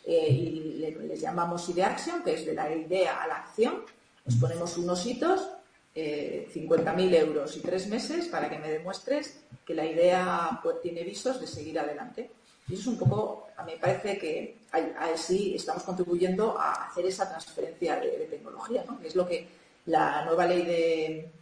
[0.05, 3.85] eh, y les llamamos Ideaction, que es de la idea a la acción.
[4.25, 5.49] Nos ponemos unos hitos,
[5.95, 11.41] 50.000 euros y tres meses para que me demuestres que la idea pues, tiene visos
[11.41, 12.31] de seguir adelante.
[12.69, 14.59] Y eso es un poco, a mí me parece que
[15.01, 19.01] así estamos contribuyendo a hacer esa transferencia de, tecnología, ¿no?
[19.03, 19.49] es lo que
[19.87, 21.33] la nueva ley de,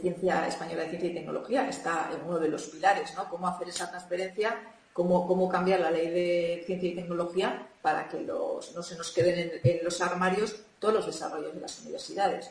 [0.00, 3.28] Ciencia Española de Ciencia y Tecnología está en uno de los pilares, ¿no?
[3.28, 4.58] Cómo hacer esa transferencia,
[4.92, 9.52] cómo, cómo cambiar la ley de Ciencia y Tecnología para que no se nos queden
[9.62, 12.50] en los armarios todos los desarrollos de las universidades.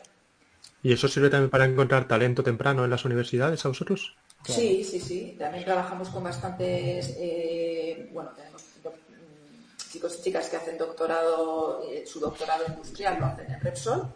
[0.82, 4.16] ¿Y eso sirve también para encontrar talento temprano en las universidades a vosotros?
[4.44, 5.36] Sí, sí, sí.
[5.38, 12.04] También trabajamos con bastantes, eh, bueno, tenemos mm, chicos y chicas que hacen doctorado, eh,
[12.06, 14.06] su doctorado industrial lo hacen en Repsol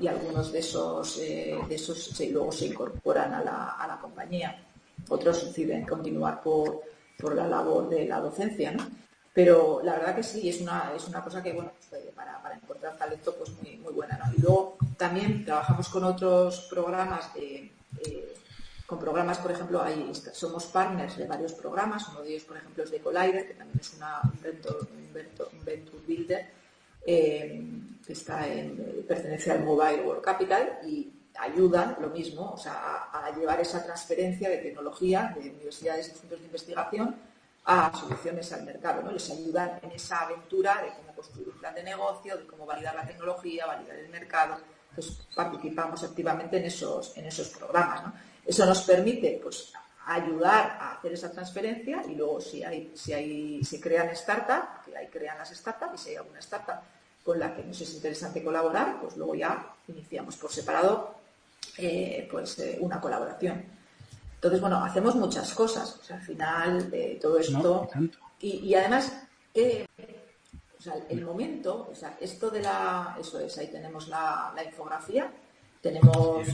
[0.00, 4.62] y algunos de esos, eh, de esos luego se incorporan a la, a la, compañía.
[5.08, 6.82] Otros deciden continuar por,
[7.18, 8.86] por la labor de la docencia, ¿no?
[9.34, 12.54] Pero la verdad que sí, es una, es una cosa que, bueno, pues, para, para,
[12.56, 14.20] encontrar talento, pues muy, muy buena.
[14.36, 17.72] Y luego también trabajamos con otros programas de,
[18.86, 22.84] con programas, por ejemplo, hay, somos partners de varios programas, uno de ellos, por ejemplo,
[22.84, 26.50] es de Collider, que también es una, un, venture, builder,
[27.06, 27.64] eh,
[28.06, 33.34] que está en, pertenece al Mobile World Capital y ayudan lo mismo, o sea, a,
[33.34, 37.16] llevar esa transferencia de tecnología de universidades y centros de investigación
[37.64, 39.12] a soluciones al mercado, ¿no?
[39.12, 42.94] Les ayudan en esa aventura de cómo construir un plan de negocio, de cómo validar
[42.94, 44.58] la tecnología, validar el mercado.
[44.90, 48.12] Entonces participamos activamente en esos, en esos programas, ¿no?
[48.44, 49.72] Eso nos permite pues,
[50.06, 54.96] ayudar a hacer esa transferencia y luego si hay, si hay, se crean startups, que
[54.96, 56.80] ahí crean las startups y si hay alguna startup
[57.24, 61.14] con la que nos es interesante colaborar, pues luego ya iniciamos por separado
[61.78, 63.64] eh, pues eh, una colaboración.
[64.42, 66.00] Entonces, bueno, hacemos muchas cosas.
[66.10, 67.88] al final, eh, todo esto.
[68.40, 69.22] y, además,
[69.54, 73.16] el momento, o sea, esto de la.
[73.20, 75.32] Eso es, ahí tenemos la, la infografía.
[75.80, 76.44] Tenemos.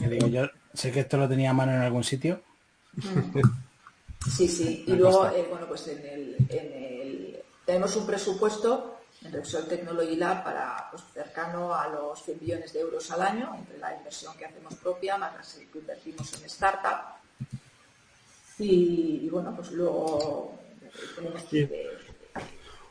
[0.71, 2.43] Sé que esto lo tenía a mano en algún sitio.
[4.35, 4.83] Sí, sí.
[4.85, 10.91] Y luego, eh, bueno, pues en el, tenemos un presupuesto en Repsol Technology Lab para
[10.91, 14.75] pues, cercano a los 100 millones de euros al año, entre la inversión que hacemos
[14.75, 17.18] propia, más las que invertimos en startup.
[18.59, 20.53] Y, bueno, pues luego
[21.15, 21.43] tenemos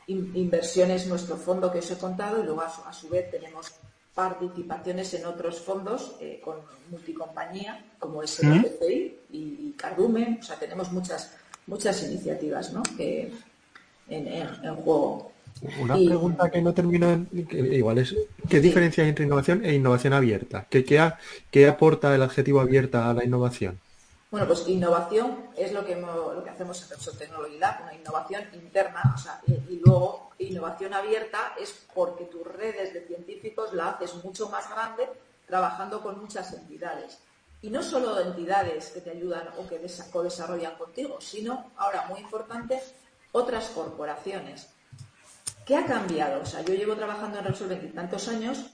[0.06, 3.72] inversiones, nuestro fondo que os he contado, y luego a su vez tenemos
[4.18, 6.56] participaciones en otros fondos eh, con
[6.90, 10.38] multicompañía, como es el PCI y, Cardumen.
[10.40, 11.36] O sea, tenemos muchas,
[11.68, 12.82] muchas iniciativas ¿no?
[12.96, 13.32] que,
[14.08, 15.30] en, juego.
[15.80, 18.16] Una pregunta que no termina, igual es,
[18.48, 20.66] ¿qué diferencia hay entre innovación e innovación abierta?
[20.68, 20.84] ¿Qué,
[21.52, 23.78] qué aporta el adjetivo abierta a la innovación?
[24.30, 28.44] Bueno, pues innovación es lo que, lo que hacemos en Repsol Technology Lab, una innovación
[28.52, 34.22] interna, o sea, y, luego innovación abierta es porque tus redes de científicos la haces
[34.22, 35.08] mucho más grande
[35.46, 37.18] trabajando con muchas entidades.
[37.62, 39.80] Y no solo entidades que te ayudan o que
[40.12, 42.80] co-desarrollan contigo, sino, ahora muy importante,
[43.32, 44.68] otras corporaciones.
[45.64, 46.42] ¿Qué ha cambiado?
[46.42, 48.66] O sea, yo llevo trabajando en Repsol veintitantos años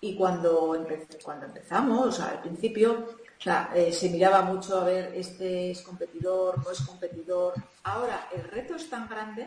[0.00, 0.76] y cuando,
[1.22, 5.70] cuando empezamos, o sea, al principio, o sea, eh, se miraba mucho a ver, este
[5.70, 7.54] es competidor, no es competidor.
[7.84, 9.46] Ahora el reto es tan grande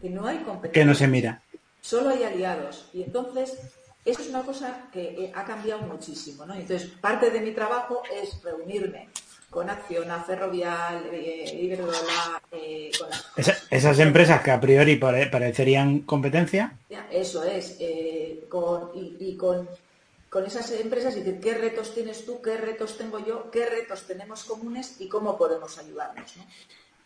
[0.00, 0.72] que no hay competidor.
[0.72, 1.42] Que no se mira.
[1.82, 2.88] Solo hay aliados.
[2.94, 3.58] Y entonces,
[4.06, 6.46] eso es una cosa que eh, ha cambiado muchísimo.
[6.46, 6.54] ¿no?
[6.54, 9.10] Entonces, parte de mi trabajo es reunirme
[9.50, 13.08] con Acciona, Ferrovial, eh, Iberdrola, eh, con
[13.70, 16.78] esas empresas que a priori parecerían competencia.
[17.10, 17.76] Eso es,
[18.48, 19.68] con, y con
[20.36, 24.02] con esas empresas y decir qué retos tienes tú, qué retos tengo yo, qué retos
[24.02, 26.30] tenemos comunes y cómo podemos ayudarnos.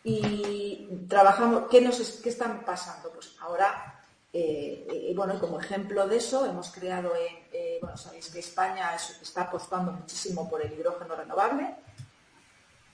[0.03, 3.09] Y trabajamos, ¿qué, nos, ¿qué están pasando?
[3.09, 8.27] Pues ahora, eh, eh, bueno, como ejemplo de eso, hemos creado, en, eh, bueno, sabéis
[8.27, 11.73] que España está apostando muchísimo por el hidrógeno renovable,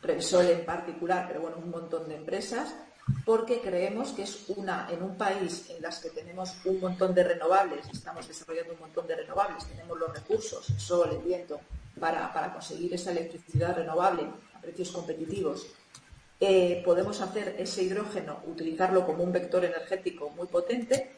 [0.03, 2.75] Repsol en particular, pero bueno, un montón de empresas
[3.25, 7.23] porque creemos que es una, en un país en las que tenemos un montón de
[7.23, 11.59] renovables, estamos desarrollando un montón de renovables, tenemos los recursos, el sol, el viento,
[11.99, 15.67] para, conseguir esa electricidad renovable a precios competitivos,
[16.39, 21.17] eh, podemos hacer ese hidrógeno, utilizarlo como un vector energético muy potente,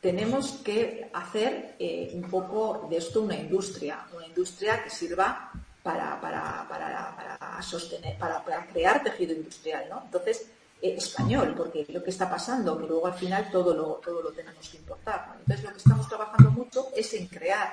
[0.00, 5.50] tenemos que hacer eh, un poco de esto una industria, una industria que sirva
[5.82, 9.86] para, para, sostener, para, crear tejido industrial.
[9.88, 10.02] ¿no?
[10.04, 10.46] Entonces,
[10.82, 14.30] eh, español, porque lo que está pasando, que luego al final todo lo, todo lo
[14.32, 15.34] tenemos que importar.
[15.40, 17.70] Entonces, lo que estamos trabajando mucho es en crear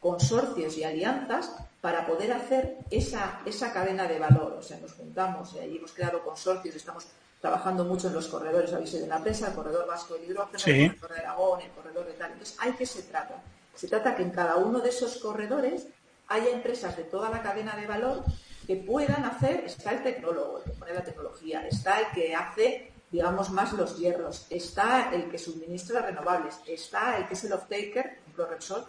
[0.00, 4.56] consorcios y alianzas para poder hacer esa, esa cadena de valor.
[4.58, 7.06] O sea, nos juntamos y ahí hemos creado consorcios, estamos
[7.40, 10.58] trabajando mucho en los corredores, habéis oído en la prensa, el corredor vasco del hidrógeno,
[10.58, 10.82] Sí.
[10.84, 12.32] el corredor de Aragón, el corredor de tal.
[12.32, 13.42] Entonces, ¿hay que se trata?
[13.74, 15.86] Se trata que en cada uno de esos corredores
[16.28, 18.24] haya empresas de toda la cadena de valor
[18.68, 22.92] que puedan hacer, está el tecnólogo, el que pone la tecnología, está el que hace,
[23.10, 28.04] digamos, más los hierros, está el que suministra renovables, está el que es el off-taker,
[28.04, 28.84] por ejemplo, Repsol,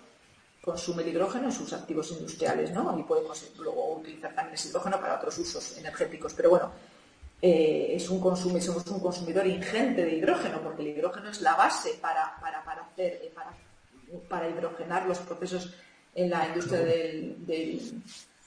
[0.62, 3.00] consume el hidrógeno en sus activos industriales, ¿no?
[3.00, 6.34] Y puede cons- luego utilizar también ese hidrógeno para otros usos energéticos.
[6.34, 6.72] Pero bueno,
[7.42, 11.56] eh, es un consumo, somos un consumidor ingente de hidrógeno, porque el hidrógeno es la
[11.56, 15.74] base para, para, para hacer, eh, para, hidrogenar los procesos
[16.14, 17.38] en la industria del,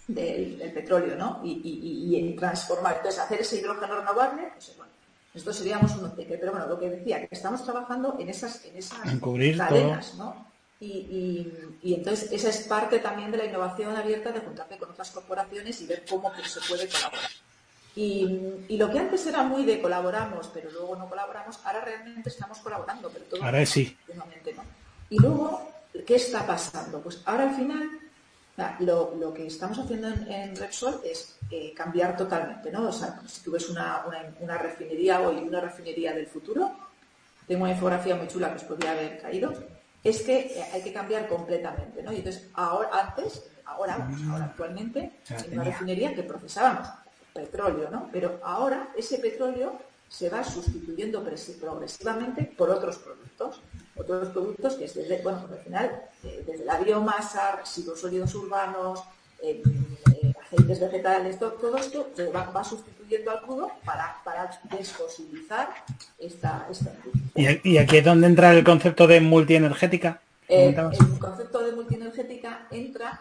[0.07, 1.41] del- del petróleo, ¿no?
[1.45, 2.97] Y, y- y- y transformar.
[2.97, 4.93] Entonces, hacer ese hidrógeno renovable, pues bueno,
[5.35, 6.37] nosotros seríamos un OTC.
[6.39, 9.69] Pero bueno, lo que decía, que estamos trabajando en esas, en esas En cubrir todo.
[9.69, 10.51] cadenas, ¿no?
[10.81, 11.49] Y,
[11.95, 15.87] entonces esa es parte también de la innovación abierta de juntarte con otras corporaciones y
[15.87, 17.31] ver cómo que se puede colaborar.
[17.95, 22.31] Y, y lo que antes era muy de colaboramos, pero luego no colaboramos, ahora realmente
[22.31, 23.97] estamos colaborando, pero todo Ahora sí.
[24.13, 24.25] no.
[25.11, 25.71] Y luego,
[26.07, 27.01] ¿qué está pasando?
[27.01, 27.89] Pues ahora al final,
[28.81, 32.89] lo, lo que estamos haciendo en, en Repsol es eh, cambiar totalmente, ¿no?
[32.89, 36.73] O sea, si tú ves una, una, una refinería hoy una refinería del futuro,
[37.47, 39.53] tengo una infografía muy chula que os podría haber caído,
[40.03, 42.13] es que eh, hay que cambiar completamente, ¿no?
[42.13, 46.89] Y entonces, ahora, antes, ahora, vamos, ahora actualmente, en una refinería que procesábamos
[47.33, 48.09] petróleo, ¿no?
[48.13, 51.25] Pero ahora ese petróleo se va sustituyendo
[51.61, 53.61] progresivamente por otros productos.
[53.95, 59.03] Otros productos que es desde, bueno, al final, eh, desde la biomasa, residuos sólidos urbanos,
[59.43, 59.63] eh,
[60.23, 65.69] eh, aceites vegetales, to- todo, esto se va, va sustituyendo al crudo para, para desfosilizar
[66.19, 67.61] esta, esta industria.
[67.65, 70.21] ¿Y, y aquí es donde entra el concepto de multienergética?
[70.49, 73.21] Eh, el concepto de multienergética entra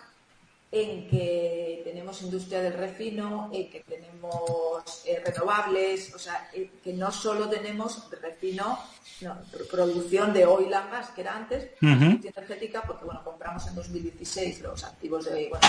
[0.71, 7.11] en que tenemos industria del refino, en que tenemos eh, renovables, o sea, que no
[7.11, 8.79] solo tenemos refino,
[9.21, 11.93] no, pr- producción de oil and gas, que era antes, Ujú.
[11.93, 15.67] multienergética, porque bueno, compramos en 2016 los activos de, bueno,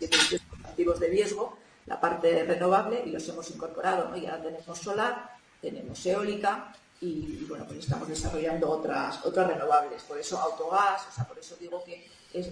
[0.00, 1.56] los activos de riesgo,
[1.86, 4.16] la parte renovable, y los hemos incorporado, ¿no?
[4.16, 5.30] Y ahora tenemos solar,
[5.60, 7.06] tenemos eólica, y,
[7.40, 11.56] y, bueno, pues estamos desarrollando otras, otras renovables, por eso autogás, o sea, por eso
[11.60, 12.50] digo que es,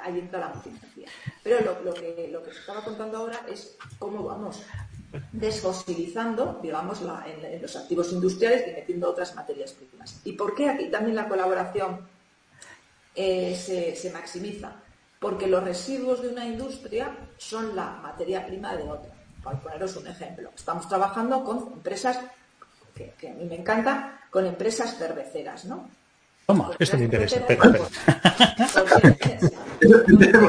[0.00, 1.08] ahí entra la multienergía.
[1.42, 4.62] Pero lo, lo que, lo que os estaba contando ahora es cómo vamos
[5.32, 10.20] desfosilizando, digamos, la- en, en los activos industriales y metiendo otras materias primas.
[10.24, 12.00] ¿Y por qué aquí también la colaboración
[13.14, 14.72] eh, se, se maximiza?
[15.18, 19.10] Porque los residuos de una industria son la materia prima de otra.
[19.42, 22.18] Para poneros un ejemplo, estamos trabajando con empresas,
[22.94, 25.88] que, que a mí me encanta, con empresas cerveceras, ¿no?
[26.46, 26.70] Toma.
[26.78, 27.40] Esto me interesa.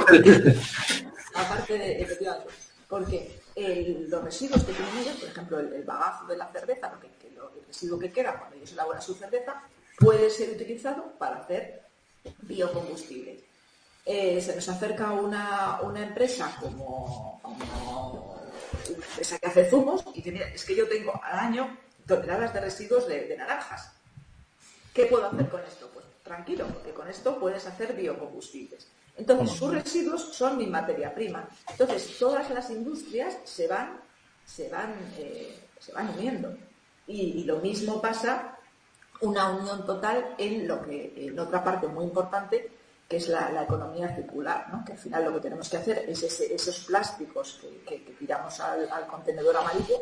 [1.35, 2.49] Aparte de efectivamente,
[2.87, 3.38] porque
[4.09, 7.65] los residuos que tienen ellos, por ejemplo, el, bagazo de la cerveza, lo que, el
[7.67, 9.63] residuo que queda cuando ellos elaboran su cerveza,
[9.97, 11.83] puede ser utilizado para hacer
[12.41, 13.39] biocombustible.
[14.05, 20.47] Eh, se nos acerca una, empresa como, una empresa que hace zumos y dice, mira,
[20.47, 23.91] es que yo tengo al año toneladas de residuos de naranjas.
[24.93, 25.89] ¿Qué puedo hacer con esto?
[25.93, 28.87] Pues tranquilo, porque con esto puedes hacer biocombustibles.
[29.19, 31.47] Entonces, sus residuos son mi materia prima.
[31.69, 33.99] Entonces, todas las industrias se van,
[34.45, 36.55] se van, eh, se van uniendo.
[37.05, 38.57] Y, y lo mismo pasa
[39.21, 42.71] una unión total en lo que, en otra parte muy importante,
[43.07, 44.85] que es la, la economía circular, ¿no?
[44.85, 48.11] que al final lo que tenemos que hacer es ese- esos plásticos que, que- que
[48.13, 49.95] tiramos al, al contenedor amarillo,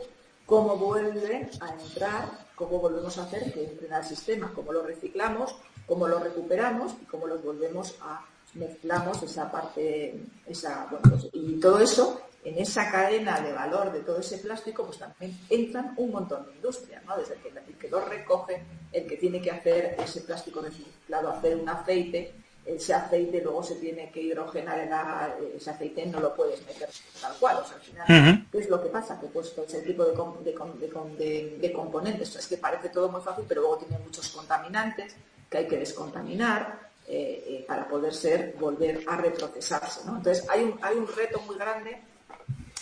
[0.45, 5.55] cómo vuelven a entrar, cómo volvemos a hacer que entren al sistema, cómo lo reciclamos,
[5.87, 8.23] cómo lo recuperamos y cómo los volvemos a
[8.57, 13.99] mezclamos esa parte, esa, bueno, pues, y todo eso, en esa cadena de valor de
[14.01, 17.17] todo ese plástico, pues también entran un montón de industrias, ¿no?
[17.17, 21.29] Desde el que, el que lo recoge, el que tiene que hacer ese plástico reciclado,
[21.29, 22.33] hacer un aceite,
[22.65, 26.89] ese aceite luego se tiene que hidrogenar en la- ese aceite no lo puedes meter
[27.21, 28.05] tal cual, o sea, al final.
[28.51, 29.19] ¿qué es lo que pasa?
[29.19, 32.45] Que pues todo ese tipo de, com- de com- de com- de- de componentes, es
[32.47, 35.15] que parece todo muy fácil, pero luego tiene muchos contaminantes
[35.49, 40.17] que hay que descontaminar eh, eh, para poder ser, volver a reprocesarse, ¿no?
[40.17, 42.01] Entonces hay un, hay un reto muy grande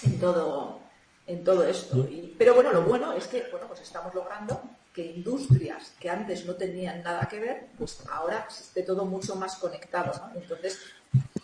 [0.04, 0.80] en todo,
[1.28, 1.98] en todo esto.
[2.10, 4.62] Y- pero bueno, lo bueno es que bueno, pues estamos logrando
[4.94, 9.56] que industrias que antes no tenían nada que ver, pues ahora esté todo mucho más
[9.58, 10.12] conectado.
[10.34, 10.40] ¿no?
[10.42, 10.80] Entonces,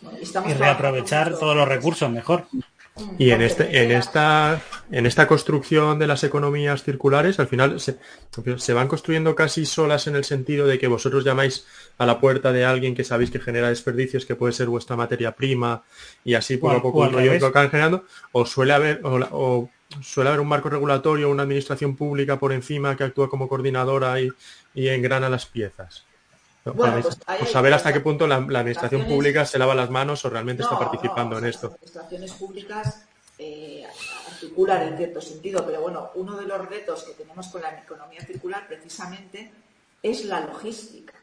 [0.01, 2.45] bueno, estamos Y reaprovechar todos los recursos mejor.
[3.17, 7.97] Y en, este, en, esta, en esta construcción de las economías circulares, al final se,
[8.57, 11.65] se, van construyendo casi solas en el sentido de que vosotros llamáis
[11.97, 15.31] a la puerta de alguien que sabéis que genera desperdicios, que puede ser vuestra materia
[15.31, 15.83] prima,
[16.25, 19.69] y así poco a poco lo van generando, o suele haber, o,
[20.01, 24.29] suele haber un marco regulatorio, una administración pública por encima que actúa como coordinadora y,
[24.73, 26.05] y engrana las piezas.
[26.63, 30.29] Bueno, pues, pues saber hasta qué punto la, administración pública se lava las manos o
[30.29, 31.69] realmente está participando en esto.
[31.69, 33.05] Las administraciones públicas
[33.39, 33.83] eh,
[34.29, 38.21] articulan en cierto sentido, pero bueno, uno de los retos que tenemos con la economía
[38.21, 39.51] circular precisamente
[40.03, 41.13] es la logística.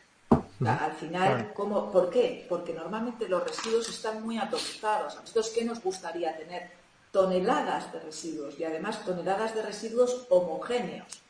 [0.64, 2.44] al final, ¿cómo, ¿por qué?
[2.48, 5.16] Porque normalmente los residuos están muy atomizados.
[5.16, 6.70] ¿A nosotros qué nos gustaría tener?
[7.12, 11.22] Toneladas de residuos y además toneladas de residuos homogéneos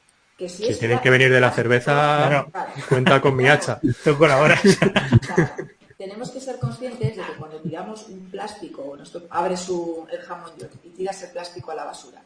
[0.47, 2.47] si, tienen que venir de la cerveza,
[2.89, 3.81] cuenta con mi hacha.
[4.17, 4.61] Colaboras.
[5.99, 8.97] Tenemos que ser conscientes de que cuando tiramos un plástico,
[9.31, 10.53] abres su, el jamón
[10.85, 12.23] y tiras el plástico a la basura,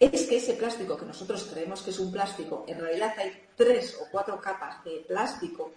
[0.00, 3.98] es que ese plástico que nosotros creemos que es un plástico, en realidad hay tres
[4.00, 5.72] o cuatro capas de plástico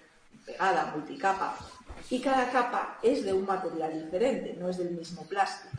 [0.46, 1.58] pegada, multicapa,
[2.10, 5.77] y cada capa es de un material diferente, no es del mismo plástico.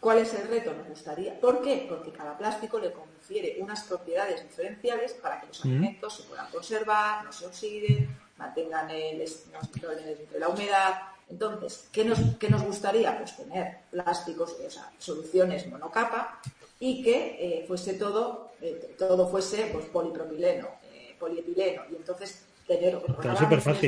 [0.00, 0.72] ¿Cuál es el reto?
[0.72, 1.38] Nos gustaría.
[1.38, 1.84] ¿Por qué?
[1.86, 7.22] Porque cada plástico le confiere unas propiedades diferenciales para que los alimentos se puedan conservar,
[7.24, 10.94] no se oxiden, mantengan el, entre la humedad.
[11.28, 13.16] Entonces, ¿qué nos, nos gustaría?
[13.18, 16.40] Pues tener plásticos, o sea, soluciones monocapa
[16.80, 21.82] y que eh, fuese todo, eh, todo fuese pues, polipropileno, eh, polietileno.
[21.92, 22.98] Y entonces tener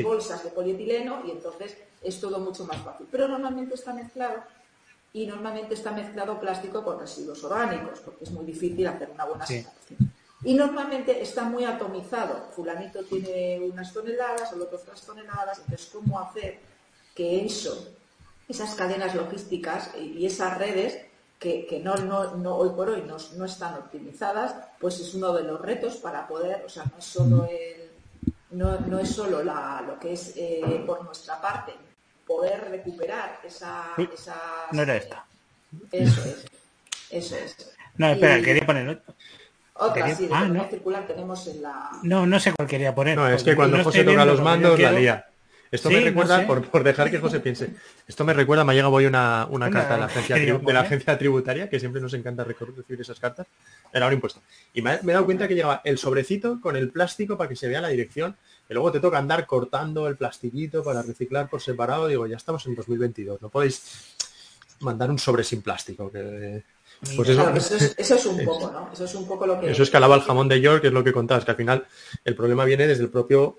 [0.03, 3.07] bolsas de polietileno y entonces es todo mucho más fácil.
[3.09, 4.43] Pero normalmente está mezclado
[5.13, 9.45] y normalmente está mezclado plástico con residuos orgánicos, porque es muy difícil hacer una buena
[9.45, 10.11] separación.
[10.43, 12.47] Y normalmente está muy atomizado.
[12.51, 15.59] Fulanito tiene unas toneladas, el otro otras toneladas.
[15.59, 16.59] Entonces, ¿cómo hacer
[17.15, 17.93] que eso,
[18.49, 21.05] esas cadenas logísticas y esas redes
[21.39, 25.97] que, no, no, hoy por hoy no, están optimizadas, pues es uno de los retos
[25.97, 27.91] para poder, o sea, no es solo el,
[28.51, 31.73] no, es solo lo que es eh, por nuestra parte
[32.25, 33.91] poder recuperar esa...
[34.71, 35.25] no era esta.
[35.91, 36.45] Eso es.
[37.09, 37.75] Eso es.
[37.97, 40.15] No, espera, quería poner otra.
[40.15, 40.67] sí, de ah, no.
[40.67, 41.89] circular tenemos en la...
[42.03, 43.15] No, no sé cuál quería poner.
[43.15, 45.25] No, es que cuando José toca los mandos, la lía.
[45.73, 47.71] Esto me recuerda, por, dejar que José piense,
[48.07, 50.81] esto me recuerda, me ha llegado hoy una, una, carta de la, agencia, de la
[50.81, 53.47] agencia tributaria, que siempre nos encanta recibir esas cartas,
[53.91, 54.39] era un impuesto.
[54.75, 57.55] Y me, me, he dado cuenta que llegaba el sobrecito con el plástico para que
[57.55, 58.37] se vea la dirección
[58.69, 62.07] y luego te toca andar cortando el plastiquito para reciclar por separado.
[62.07, 64.15] Digo, ya estamos en 2022, no podéis
[64.79, 66.11] mandar un sobre sin plástico.
[66.11, 66.63] Que,
[67.15, 68.89] pues eso, es, un poco, ¿no?
[68.93, 69.71] Eso es un poco lo que...
[69.71, 71.85] Eso escalaba el jamón de York, que es lo que contabas, que al final
[72.23, 73.57] el problema viene desde el propio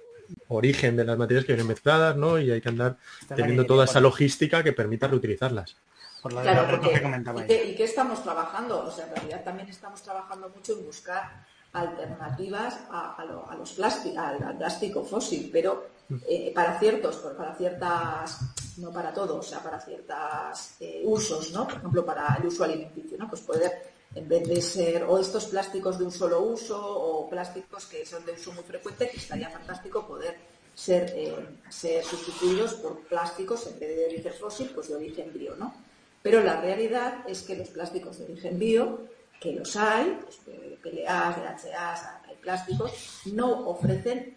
[0.49, 2.39] origen de las materias que vienen mezcladas, ¿no?
[2.39, 2.97] Y hay que andar
[3.29, 5.77] teniendo toda esa logística que permita reutilizarlas.
[6.23, 8.87] Por claro, que comentaba ¿y, qué, ¿Y qué estamos trabajando?
[8.87, 13.25] O sea, en realidad también estamos trabajando mucho en buscar alternativas a,
[13.59, 15.87] los plásticos, al, plástico fósil, pero
[16.29, 18.39] eh, para ciertos, para ciertas,
[18.79, 21.67] no para todos, o sea, para ciertos eh, usos, ¿no?
[21.67, 23.29] Por ejemplo, para el uso alimenticio, ¿no?
[23.29, 23.73] Pues poder,
[24.15, 28.25] en vez de ser o estos plásticos de un solo uso o plásticos que son
[28.25, 30.37] de uso muy frecuente, que estaría fantástico poder
[30.75, 31.35] ser, eh,
[31.69, 35.75] ser sustituidos por plásticos en vez de origen fósil, pues de origen bio, ¿no?
[36.23, 39.01] Pero la realidad es que los plásticos de origen bio
[39.45, 40.41] que los hay, pues,
[40.83, 44.35] PLAs, DHAs, hay plásticos, no ofrecen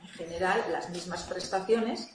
[0.00, 2.10] en general las mismas prestaciones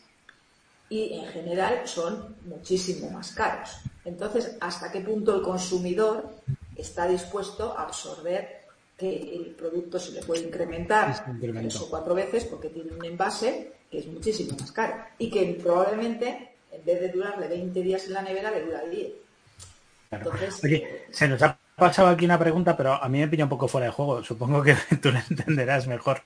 [0.88, 3.72] y en general son muchísimo más caros.
[4.06, 6.30] Entonces, ¿hasta qué punto el consumidor
[6.78, 8.62] está dispuesto a absorber
[8.98, 13.74] que el producto se le puede incrementar tres o cuatro veces porque tiene un envase
[13.92, 18.14] que es muchísimo más caro y que probablemente en vez de durarle 20 días en
[18.14, 19.12] la nevera le dura 10.
[20.12, 23.50] Entonces, Oye, se nos ha pasado aquí una pregunta, pero a mí me pilla un
[23.50, 24.24] poco fuera de juego.
[24.24, 26.22] Supongo que tú la entenderás mejor.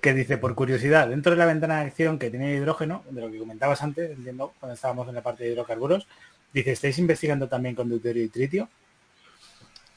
[0.00, 3.30] Que dice, por curiosidad, dentro de la ventana de acción que tiene hidrógeno, de lo
[3.30, 6.06] que comentabas antes, entiendo, cuando estábamos en la parte de hidrocarburos,
[6.52, 8.68] dice, ¿estáis investigando también con deuterio y tritio?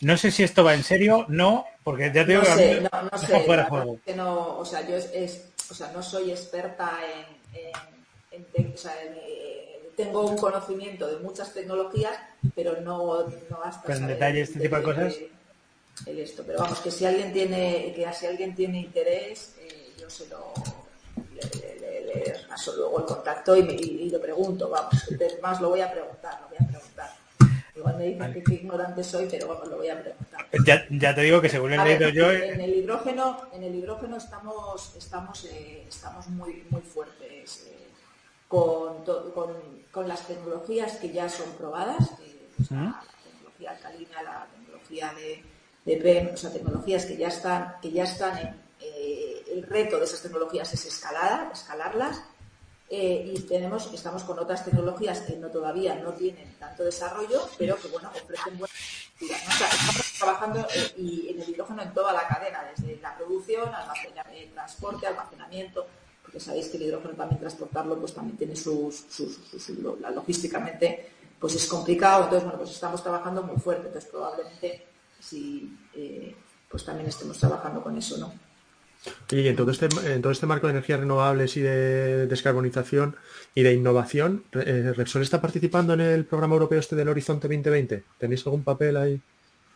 [0.01, 2.89] No sé si esto va en serio, no, porque ya te digo no sé, no,
[3.11, 3.99] no sé, fuera de juego.
[4.15, 6.91] no, o sea, yo es, o sea, no soy experta
[7.51, 9.13] en, en, o sea, en
[10.03, 12.17] tengo un conocimiento de muchas tecnologías,
[12.55, 15.15] pero no, no hasta en detalle este tipo de cosas.
[16.05, 16.43] El esto.
[16.45, 20.53] Pero vamos, que si alguien tiene, que si alguien tiene interés, eh, yo se lo
[21.35, 24.93] le, paso luego el contacto y, me, y, lo pregunto, vamos,
[25.41, 27.09] más lo voy a preguntar, lo voy a preguntar.
[27.75, 30.47] Igual me dicen que, ignorante soy, pero vamos, lo voy a preguntar.
[30.65, 32.31] Ya, ya te digo que según he leído yo.
[32.31, 37.67] En el hidrógeno, en el hidrógeno estamos, estamos, eh, estamos muy, muy fuertes.
[37.67, 37.81] Eh,
[38.51, 39.55] con, con,
[39.89, 42.09] con, las tecnologías que ya son probadas,
[42.57, 45.43] pues, la tecnología alcalina, la tecnología de,
[45.85, 49.97] de PEM, o sea, tecnologías que ya están, que ya están en, eh, el reto
[49.97, 52.21] de esas tecnologías es escalar, escalarlas.
[52.89, 57.77] Eh, y tenemos, estamos con otras tecnologías que no todavía no tienen tanto desarrollo, pero
[57.77, 58.75] que bueno, ofrecen buenas
[59.21, 64.53] estamos trabajando eh, y en el hidrógeno en toda la cadena, desde la producción, almacenamiento,
[64.55, 65.87] transporte, almacenamiento,
[66.31, 69.37] porque sabéis que el hidrógeno también transportarlo pues también tiene sus, sus,
[69.99, 74.85] la, logísticamente pues es complicado, entonces bueno, pues estamos trabajando muy fuerte, entonces probablemente
[75.19, 75.77] si
[76.69, 78.33] pues también estemos trabajando con eso, ¿no?
[79.31, 83.15] Y en todo, este, en todo este marco de energías renovables y de descarbonización
[83.55, 88.03] y de innovación, eh, ¿Repsol está participando en el programa europeo este del Horizonte 2020?
[88.19, 89.21] ¿Tenéis algún papel ahí?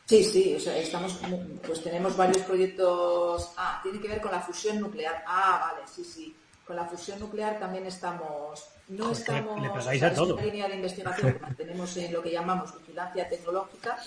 [0.05, 1.19] Sí, sí, o sea, estamos,
[1.65, 3.53] pues tenemos varios proyectos.
[3.57, 5.23] Ah, tiene que ver con la fusión nuclear.
[5.25, 6.35] Ah, vale, sí, sí.
[6.65, 8.65] Con la fusión nuclear también estamos.
[8.87, 13.97] No estamos en línea de investigación, tenemos en lo que llamamos vigilancia tecnológica.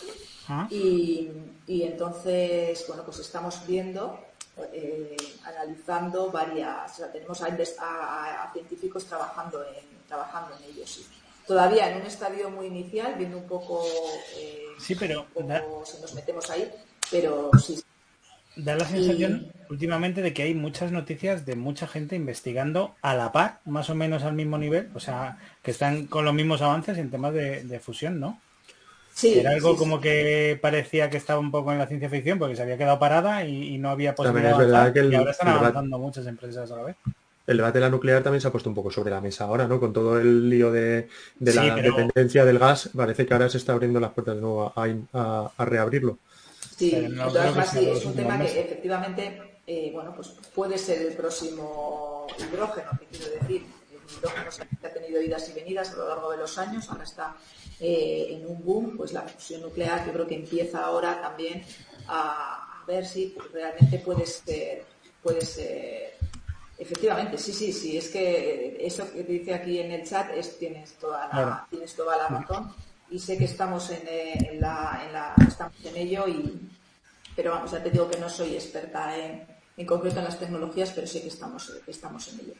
[0.48, 0.66] Ah.
[0.70, 1.30] Y,
[1.66, 4.18] y entonces, bueno, pues estamos viendo
[4.72, 11.02] eh, analizando varias, tenemos a, científicos trabajando en, trabajando en ellos.
[11.46, 13.84] Todavía en un estadio muy inicial, viendo un poco,
[14.36, 15.26] eh, sí, pero
[15.84, 16.70] si nos metemos ahí,
[17.10, 17.82] pero sí.
[18.58, 23.32] Da la sensación últimamente de que hay muchas noticias de mucha gente investigando a la
[23.32, 26.98] par, más o menos al mismo nivel, o sea, que están con los mismos avances
[26.98, 28.38] en temas de fusión, ¿no?
[29.22, 32.62] Era algo como que parecía que estaba un poco en la ciencia ficción porque se
[32.62, 36.76] había quedado parada y, no había posibilidad de y ahora están avanzando muchas empresas a
[36.76, 36.96] la vez.
[37.46, 39.66] El debate de la nuclear también se ha puesto un poco sobre la mesa ahora,
[39.66, 39.80] ¿no?
[39.80, 41.08] Con todo el lío de,
[41.40, 45.64] la dependencia del gas, parece que ahora se está abriendo las puertas de nuevo a,
[45.64, 46.18] reabrirlo.
[46.78, 53.06] Sí, es un tema que efectivamente, eh, bueno, pues puede ser el próximo hidrógeno, que
[53.06, 53.66] quiero decir.
[53.90, 54.50] El hidrógeno
[54.84, 57.36] ha tenido idas y venidas a lo largo de los años, ahora está
[57.80, 61.64] eh, en un boom, pues la fusión nuclear yo creo que empieza ahora también
[62.06, 64.84] a, ver si realmente puede ser,
[65.22, 66.16] puede ser
[66.78, 70.92] Efectivamente, sí, sí, sí, es que eso que dice aquí en el chat es tienes
[70.94, 72.72] toda la, tienes toda la razón
[73.10, 76.68] y sé que estamos en, la, en la, estamos en ello y
[77.38, 81.06] pero vamos, ya te digo que no soy experta en, concreto en las tecnologías, pero
[81.06, 82.54] sé que estamos, estamos en ello.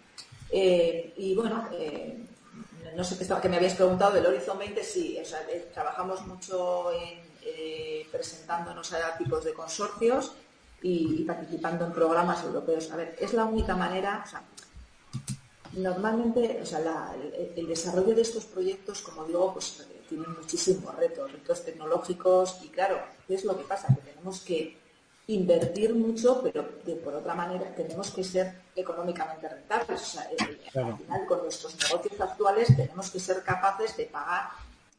[0.52, 2.16] Eh, y bueno, eh,
[2.94, 7.18] no sé qué, que me habías preguntado del Horizon 20, sí, eh, trabajamos mucho en,
[7.42, 10.32] eh, presentándonos a tipos de consorcios
[10.80, 12.90] y, participando en programas europeos.
[12.92, 14.42] A ver, es la única manera, o sea,
[15.72, 17.14] normalmente, o sea,
[17.56, 22.98] el, desarrollo de estos proyectos, como digo, pues tienen muchísimos retos, retos tecnológicos y claro,
[23.26, 23.88] ¿qué es lo que pasa?
[23.88, 24.76] Que tenemos que
[25.28, 26.66] invertir mucho, pero
[27.04, 30.00] por otra manera tenemos que ser económicamente rentables.
[30.00, 30.36] O sea, eh,
[30.74, 34.48] al final, con nuestros negocios actuales tenemos que ser capaces de pagar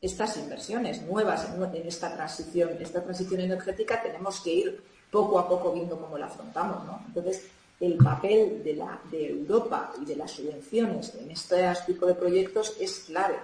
[0.01, 5.73] estas inversiones nuevas en, esta transición, esta transición energética tenemos que ir poco a poco
[5.73, 7.01] viendo cómo la afrontamos, ¿no?
[7.07, 7.43] Entonces,
[7.79, 12.75] el papel de, la, de Europa y de las subvenciones en este tipo de proyectos
[12.79, 13.35] es clave.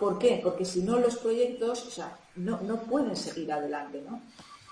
[0.00, 0.40] ¿Por qué?
[0.42, 4.22] Porque si no los proyectos, o sea, no, no pueden seguir adelante, ¿no?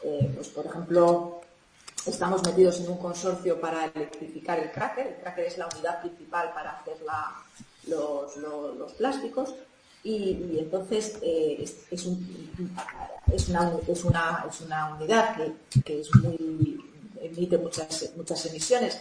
[0.03, 1.43] Eh, pues, por ejemplo,
[2.07, 5.07] estamos metidos en un consorcio para electrificar el cracker.
[5.07, 6.97] El cracker es la unidad principal para hacer
[7.87, 9.55] los, plásticos.
[10.03, 12.07] Y, entonces eh, es,
[13.45, 13.71] una,
[14.99, 15.37] unidad
[15.85, 16.03] que,
[17.21, 18.99] emite muchas, muchas emisiones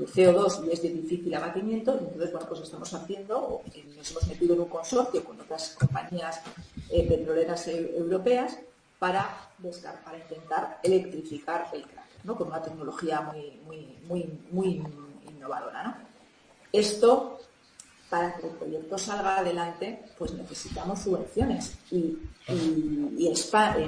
[0.00, 1.92] de CO2 y es de difícil abatimiento.
[1.98, 3.60] Entonces, bueno, pues estamos haciendo,
[3.96, 6.40] nos hemos metido en un consorcio con otras compañías
[6.88, 8.58] eh, petroleras europeas
[8.98, 9.50] para,
[10.04, 12.34] para intentar electrificar el cráter, ¿no?
[12.36, 14.82] con una tecnología muy, muy, muy, muy
[15.28, 16.06] innovadora.
[16.72, 17.38] Esto,
[18.08, 21.76] para que el proyecto salga adelante, pues necesitamos subvenciones.
[21.90, 23.32] Y, y,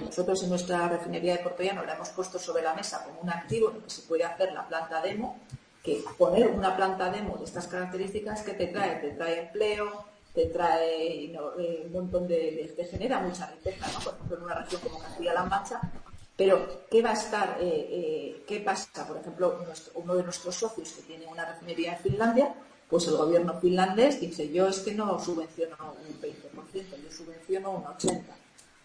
[0.05, 3.71] nosotros en nuestra refinería de Portollano lo hemos puesto sobre la mesa como un activo
[3.71, 5.39] en el que se puede hacer la planta demo,
[5.83, 10.47] que poner una planta demo de estas características que te trae, te trae empleo, te
[10.47, 13.87] trae eh, un montón de, te genera mucha riqueza.
[14.03, 15.81] Por ejemplo, en una región como Castilla-La Mancha.
[16.37, 17.59] Pero, ¿qué va a estar?
[17.61, 19.07] Eh, eh, ¿Qué pasa?
[19.07, 19.59] Por ejemplo,
[19.95, 22.55] uno de nuestros socios que tiene una refinería en Finlandia,
[22.89, 25.77] pues el gobierno finlandés dice, yo es que no subvenciono
[26.09, 26.33] un 20%,
[27.03, 28.23] yo subvenciono un 80%.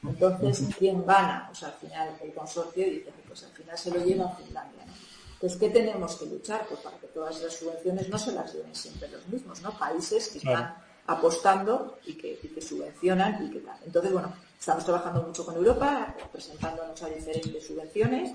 [0.04, 1.46] Entonces, ¿quién gana?
[1.48, 4.86] Pues al final el consorcio dice, pues al final se lo lleva Finlandia.
[4.86, 5.07] ¿no?
[5.38, 6.66] Entonces, ¿qué tenemos que luchar?
[6.68, 9.78] Pues para que todas las subvenciones no se las lleven siempre los mismos, ¿no?
[9.78, 10.76] Países que están
[11.06, 13.78] apostando y que, subvencionan y que tal.
[13.86, 18.32] Entonces, bueno, estamos trabajando mucho con Europa, presentándonos a diferentes subvenciones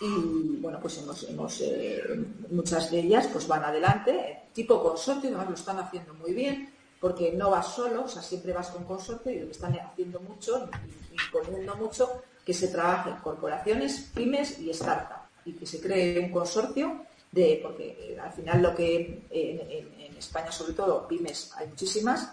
[0.00, 2.00] y, bueno, pues hemos, eh,
[2.48, 6.72] muchas de ellas pues van adelante, tipo consorcio, además lo están haciendo muy bien.
[7.00, 10.18] porque no vas solo, o sea, siempre vas con consorcio y lo que están haciendo
[10.20, 10.68] mucho
[11.12, 16.18] y poniendo mucho que se trabaje en corporaciones, pymes y startups y que se cree
[16.18, 21.68] un consorcio de, porque eh, al final lo que en, España sobre todo, pymes hay
[21.68, 22.32] muchísimas,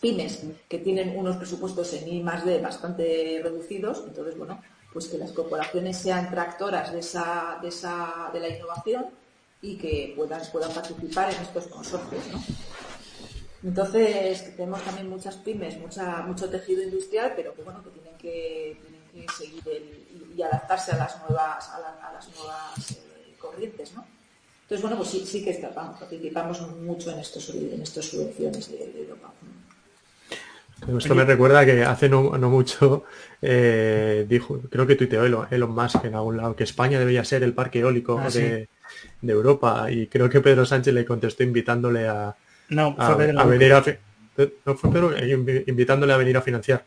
[0.00, 4.60] pymes que tienen unos presupuestos en I más D bastante reducidos, entonces bueno,
[4.92, 9.06] pues que las corporaciones sean tractoras de esa, de esa, de la innovación
[9.62, 12.24] y que puedan, puedan participar en estos consorcios,
[13.62, 18.80] Entonces, tenemos también muchas pymes, mucha, mucho tejido industrial, pero que bueno, que tienen que,
[19.12, 19.62] tienen que seguir
[20.36, 24.06] y, adaptarse a las nuevas, a, las nuevas eh, corrientes, ¿no?
[24.62, 29.32] Entonces, bueno, pues sí, sí que participamos mucho en estos, en estas subvenciones de, Europa.
[30.96, 33.04] Esto me recuerda que hace no, mucho
[33.42, 37.52] eh, dijo, creo que tuiteó Elon, Musk en algún lado, que España debería ser el
[37.52, 38.68] parque eólico ah, de,
[39.22, 39.90] Europa.
[39.90, 42.36] Y creo que Pedro Sánchez le contestó invitándole a,
[42.68, 42.94] no,
[43.46, 43.82] venir a
[44.64, 46.84] no fue Pedro eh, invitándole a venir a financiar.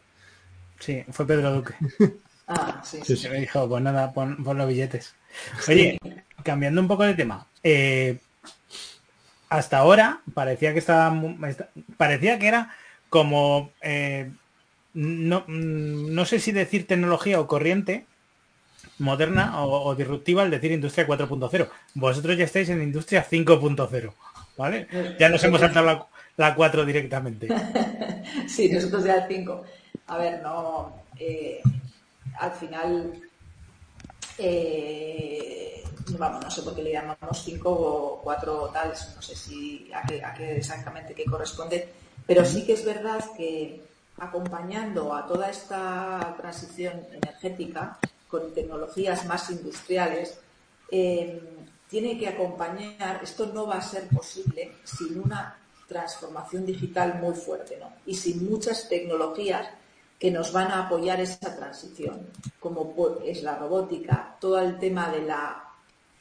[0.80, 1.74] Sí, fue Pedro Duque.
[2.48, 3.00] Ah, sí.
[3.04, 5.16] sí, me dijo, pues nada, pon, los billetes.
[5.68, 5.98] Oye,
[6.44, 7.48] cambiando un poco de tema.
[7.64, 8.20] Eh,
[9.50, 11.16] hasta ahora parecía que estaba
[11.96, 12.76] parecía que era
[13.10, 14.32] como eh,
[14.94, 18.06] no, mm, no, sé si decir tecnología o corriente
[19.00, 21.68] moderna o, disruptiva al decir industria 4.0.
[21.96, 24.14] Vosotros ya estáis en industria 5.0,
[24.58, 24.88] ¿vale?
[25.20, 27.48] Ya nos hemos saltado la, 4 directamente.
[28.48, 29.64] sí, nosotros ya el 5.
[30.08, 31.62] A ver, no, eh,
[32.40, 33.22] al final,
[34.38, 35.84] eh,
[36.18, 40.04] vamos, no sé por qué le llamamos 5 o 4 tales, no sé si a
[40.34, 41.90] qué, exactamente qué corresponde,
[42.26, 43.84] pero sí que es verdad que
[44.18, 50.40] acompañando a toda esta transición energética con tecnologías más industriales,
[50.90, 51.42] eh,
[51.90, 55.58] tiene que acompañar, esto no va a ser posible sin una
[55.88, 57.94] transformación digital muy fuerte ¿no?
[58.06, 59.68] y sin muchas tecnologías
[60.24, 62.96] que nos van a apoyar esa transición, como
[63.26, 65.66] es la robótica, todo el tema de la,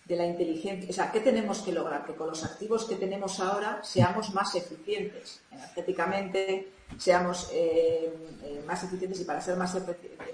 [0.05, 0.91] de la inteligencia.
[0.91, 2.05] O sea, ¿qué tenemos que lograr?
[2.05, 8.83] Que con los activos que tenemos ahora seamos más eficientes energéticamente, seamos eh, eh, más
[8.83, 9.73] eficientes y para ser más,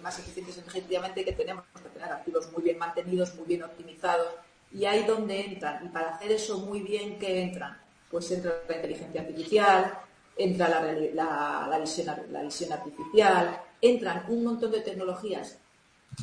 [0.02, 4.28] más eficientes energéticamente que tenemos que tener activos muy bien mantenidos, muy bien optimizados.
[4.72, 7.78] Y ahí donde entran, y para hacer eso muy bien, ¿qué entran?
[8.10, 10.07] Pues entra la inteligencia artificial,
[10.38, 15.58] entra la, visión, la visión artificial, entran un montón de tecnologías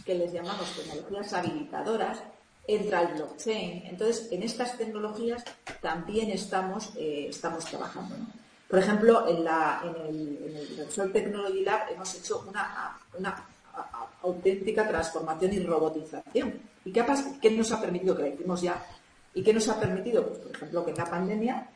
[0.06, 2.20] que les llamamos tecnologías habilitadoras,
[2.68, 3.84] entra el blockchain.
[3.86, 5.44] Entonces, en estas tecnologías
[5.82, 8.16] también estamos, eh, estamos trabajando.
[8.68, 13.48] Por ejemplo, en, la, en, el, en el Technology Lab hemos hecho una, una
[14.24, 16.60] auténtica transformación y robotización.
[16.84, 17.06] ¿Y qué,
[17.42, 18.16] qué nos ha permitido?
[18.16, 18.84] Que lo hicimos ya.
[19.34, 20.26] ¿Y qué nos ha permitido?
[20.28, 21.70] Pues, por ejemplo, que en la pandemia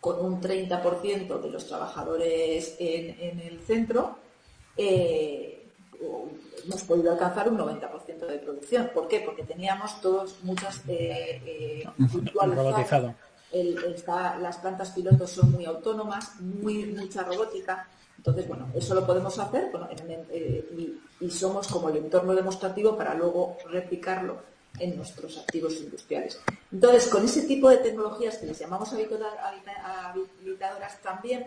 [0.00, 4.18] con un 30% de los trabajadores en, el centro,
[4.76, 5.68] eh,
[6.64, 8.90] hemos podido alcanzar un 90% de producción.
[8.94, 9.20] ¿Por qué?
[9.20, 11.84] Porque teníamos todos muchas eh, eh
[14.40, 17.88] las plantas pilotos son muy autónomas, muy mucha robótica.
[18.18, 19.70] Entonces, bueno, eso lo podemos hacer
[20.30, 26.40] eh, y somos como el entorno demostrativo para luego replicarlo en nuestros activos industriales.
[26.72, 31.46] Entonces, con ese tipo de tecnologías que les llamamos habilitadoras también,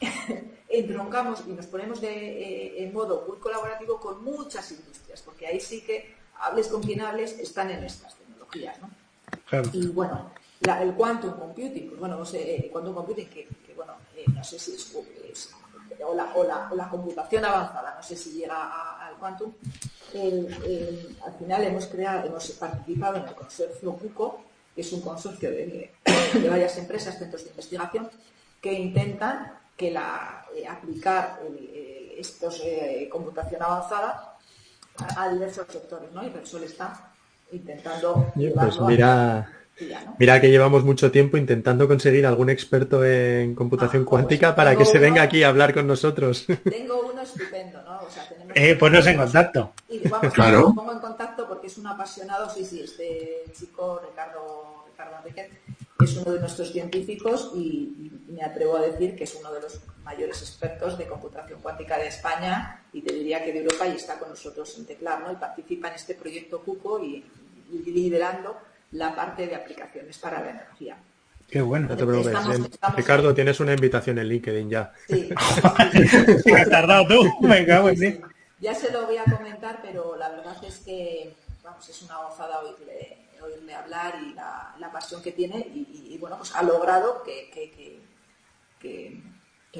[0.68, 5.82] entroncamos y nos ponemos eh, en modo muy colaborativo con muchas industrias, porque ahí sí
[5.82, 8.76] que, hables con quien hables, están en estas tecnologías.
[8.80, 8.90] ¿no?
[9.72, 14.24] Y bueno, el quantum computing, pues bueno, no sé, el quantum computing, que, bueno, eh,
[14.32, 14.92] no sé si es,
[16.04, 19.52] o, la, o, la, computación avanzada, no sé si llega al quantum,
[20.14, 24.40] al final hemos creado, hemos participado en el consorcio CUCO,
[24.74, 25.92] que es un consorcio de,
[26.48, 28.10] varias empresas, centros de investigación,
[28.60, 34.36] que intentan que la, eh, aplicar eh, estos eh, computación avanzada
[35.16, 36.24] a, diversos sectores, ¿no?
[36.24, 37.12] Y Repsol está
[37.50, 39.50] intentando pues mira,
[40.18, 44.76] Mira que llevamos mucho tiempo intentando conseguir algún experto en computación ah, pues cuántica para
[44.76, 46.46] que se venga aquí a hablar con nosotros.
[46.64, 48.00] Tengo uno estupendo, ¿no?
[48.06, 49.72] O sea, tenemos eh, ponnos en contacto.
[49.88, 50.72] Y vamos, claro.
[50.74, 55.50] pongo en contacto porque es un apasionado, sí, sí, este chico Ricardo, Ricardo Enriquez
[56.04, 59.78] es uno de nuestros científicos y, me atrevo a decir que es uno de los
[60.04, 64.18] mayores expertos de computación cuántica de España y te diría que de Europa y está
[64.18, 65.30] con nosotros en Teclar, ¿no?
[65.30, 67.22] Y participa en este proyecto CUCO y
[67.84, 68.56] liderando
[68.92, 70.96] la parte de aplicaciones para la energía.
[71.50, 71.88] Qué bueno.
[71.88, 72.80] No te preocupes.
[72.96, 74.92] Ricardo, tienes una invitación en LinkedIn ya.
[75.06, 75.28] Sí.
[75.36, 77.46] has tardado tú.
[77.52, 78.22] En
[78.60, 82.60] Ya se lo voy a comentar, pero la verdad es que vamos, es una gozada
[82.60, 89.22] oírle, oírle hablar y la, pasión que tiene y, bueno, pues ha logrado que, que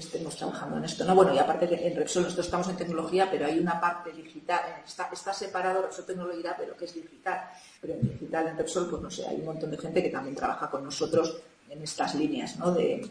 [0.01, 1.05] estemos trabajando en esto.
[1.05, 1.15] ¿no?
[1.15, 4.61] Bueno, y aparte que en Repsol nosotros estamos en tecnología, pero hay una parte digital,
[4.87, 7.51] está, está separado Repsol Tecnología, pero que es digital.
[7.81, 10.35] Pero en digital en Repsol, pues no sé, hay un montón de gente que también
[10.35, 11.37] trabaja con nosotros
[11.69, 12.73] en estas líneas, ¿no?
[12.73, 13.07] De,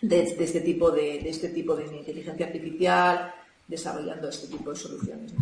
[0.00, 3.34] de, este tipo de, de, este tipo de inteligencia artificial,
[3.66, 5.32] desarrollando este tipo de soluciones.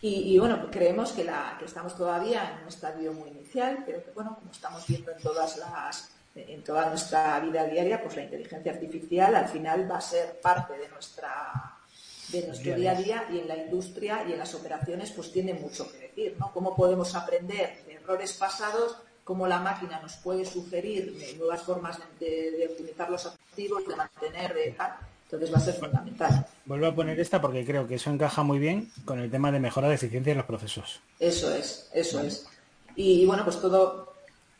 [0.00, 4.04] Y, y, bueno, creemos que, la, que estamos todavía en un estadio muy inicial, pero
[4.04, 8.24] que bueno, como estamos viendo en todas las en toda nuestra vida diaria, pues la
[8.24, 11.74] inteligencia artificial al final va a ser parte de nuestra
[12.28, 15.54] de nuestro día a día y en la industria y en las operaciones pues tiene
[15.54, 16.50] mucho que decir, ¿no?
[16.52, 22.50] Cómo podemos aprender de errores pasados, cómo la máquina nos puede sugerir nuevas formas de,
[22.52, 24.94] de, optimizar los activos, de mantener, de tal.
[25.24, 26.46] Entonces va a ser fundamental.
[26.64, 29.60] Vuelvo a poner esta porque creo que eso encaja muy bien con el tema de
[29.60, 31.00] mejora de eficiencia en los procesos.
[31.20, 32.28] Eso es, eso vale.
[32.28, 32.46] es.
[32.96, 34.13] Y bueno, pues todo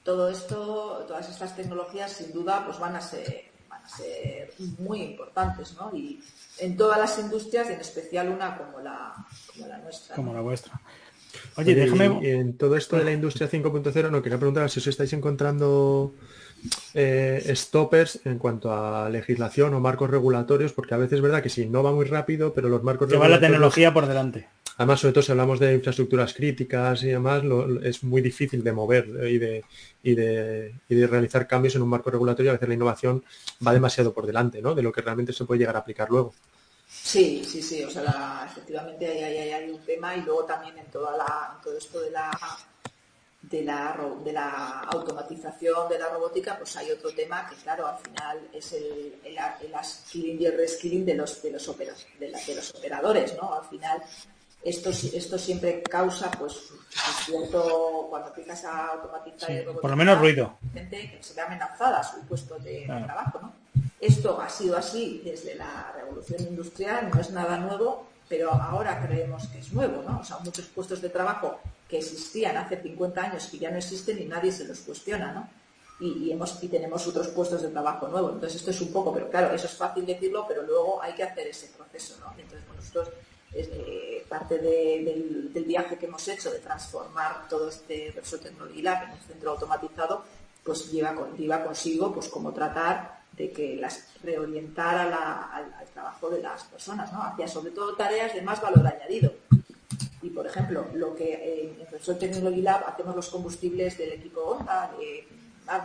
[0.04, 5.02] todo esto, todas estas tecnologías sin duda pues van a ser, van a ser muy
[5.02, 5.90] importantes, ¿no?
[5.96, 6.22] Y
[6.58, 9.14] en todas las industrias, en especial una como la,
[9.52, 10.14] como la nuestra.
[10.14, 10.78] Como la vuestra.
[11.56, 12.30] Oye, Oye déjame...
[12.30, 16.14] en todo esto de la industria 5.0, no quería preguntar si os estáis encontrando
[16.92, 21.48] eh, stoppers en cuanto a legislación o marcos regulatorios, porque a veces es verdad que
[21.48, 23.40] sí, no va muy rápido, pero los marcos que regulatorios...
[23.40, 24.48] va la tecnología por delante.
[24.76, 28.72] Además, sobre todo si hablamos de infraestructuras críticas y demás, lo, es muy difícil de
[28.72, 29.64] mover y de,
[30.02, 32.50] y, de, y de, realizar cambios en un marco regulatorio.
[32.50, 33.24] A veces la innovación
[33.64, 34.74] va demasiado por delante ¿no?
[34.74, 36.34] de lo que realmente se puede llegar a aplicar luego.
[36.88, 37.84] Sí, sí, sí.
[37.84, 41.54] O sea, la, efectivamente hay, hay, hay, un tema y luego también en, toda la,
[41.56, 42.30] en todo esto de la,
[43.42, 47.98] de la, de la automatización de la robótica, pues hay otro tema que, claro, al
[47.98, 52.28] final es el, el, el skilling y el reskilling de los, de los, opera, de,
[52.28, 53.54] la, de los operadores, ¿no?
[53.54, 54.02] Al final
[54.64, 56.72] esto, esto siempre causa, pues,
[57.26, 60.56] cierto, cuando empiezas a automatizar sí, por lo menos ruido.
[60.72, 63.04] Gente que se ve amenazada su puesto de claro.
[63.04, 63.52] trabajo, ¿no?
[64.00, 69.46] Esto ha sido así desde la revolución industrial, no es nada nuevo, pero ahora creemos
[69.48, 70.20] que es nuevo, ¿no?
[70.20, 74.20] O sea, muchos puestos de trabajo que existían hace 50 años que ya no existen
[74.20, 75.48] y nadie se los cuestiona, ¿no?
[76.00, 78.32] Y, y, hemos, y tenemos otros puestos de trabajo nuevos.
[78.32, 81.22] Entonces, esto es un poco, pero claro, eso es fácil decirlo, pero luego hay que
[81.22, 82.32] hacer ese proceso, ¿no?
[82.32, 83.10] Entonces, bueno, nosotros
[83.54, 89.04] eh, parte de, del, viaje que hemos hecho de transformar todo este Repsol Technology Lab
[89.04, 90.24] en un centro automatizado,
[90.62, 97.12] pues lleva, consigo pues como tratar de que las reorientar al, trabajo de las personas,
[97.12, 97.22] ¿no?
[97.22, 99.32] hacia sobre todo tareas de más valor añadido.
[100.22, 104.40] Y por ejemplo, lo que eh, en Repsol Technology Lab hacemos los combustibles del equipo
[104.40, 105.26] Honda, de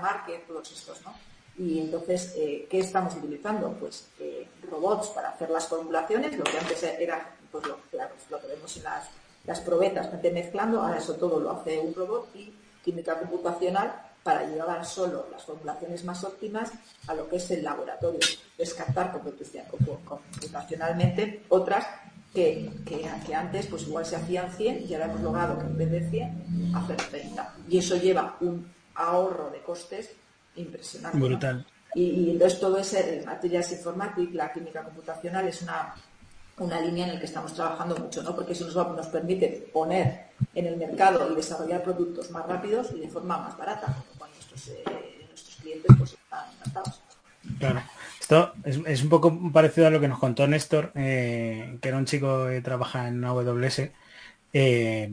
[0.01, 1.13] Market, todos estos, ¿no?
[1.59, 3.73] Y entonces, eh, ¿qué estamos utilizando?
[3.73, 8.39] Pues eh, robots para hacer las formulaciones, lo que antes era pues lo, claro, lo
[8.39, 9.09] que vemos en las,
[9.45, 13.93] las probetas, gente mezclando, ahora eso todo lo hace un robot y química computacional
[14.23, 16.71] para llevar solo las formulaciones más óptimas
[17.07, 18.21] a lo que es el laboratorio,
[18.57, 21.85] descartar computacionalmente otras
[22.33, 23.05] que, que,
[23.35, 26.71] antes pues igual se hacían 100 y ahora hemos logrado que en vez de 100
[26.75, 27.55] hacer 30.
[27.67, 30.15] Y eso lleva un ahorro de costes
[30.59, 31.17] impresionante.
[31.17, 31.57] Brutal.
[31.57, 31.65] ¿no?
[31.95, 35.95] Y, y, entonces todo ese materias informáticas, la química computacional es una
[36.59, 38.35] una línea en la que estamos trabajando mucho, ¿no?
[38.35, 42.89] porque eso nos, va, nos, permite poner en el mercado y desarrollar productos más rápidos
[42.95, 44.83] y de forma más barata, con nuestros, eh,
[45.27, 47.01] nuestros clientes pues, están encantados.
[47.57, 47.81] Claro.
[48.19, 51.97] Esto es, es, un poco parecido a lo que nos contó Néstor, eh, que era
[51.97, 53.89] un chico que trabaja en AWS,
[54.53, 55.11] eh,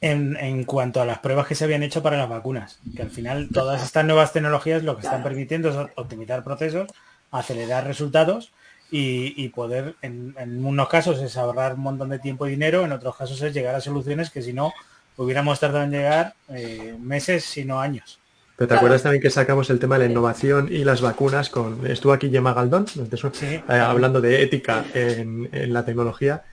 [0.00, 3.10] en, en, cuanto a las pruebas que se habían hecho para las vacunas, que al
[3.10, 6.88] final todas estas nuevas tecnologías lo que están permitiendo es optimizar procesos,
[7.30, 8.52] acelerar resultados
[8.90, 12.84] y, y poder, en, en, unos casos es ahorrar un montón de tiempo y dinero,
[12.84, 14.72] en otros casos es llegar a soluciones que si no
[15.16, 18.18] hubiéramos tardado en llegar eh, meses, sino años.
[18.56, 21.86] Pero te acuerdas también que sacamos el tema de la innovación y las vacunas con
[21.86, 23.02] estuvo aquí Gemma Galdón, sí.
[23.46, 26.44] eh, hablando de ética en, en, la tecnología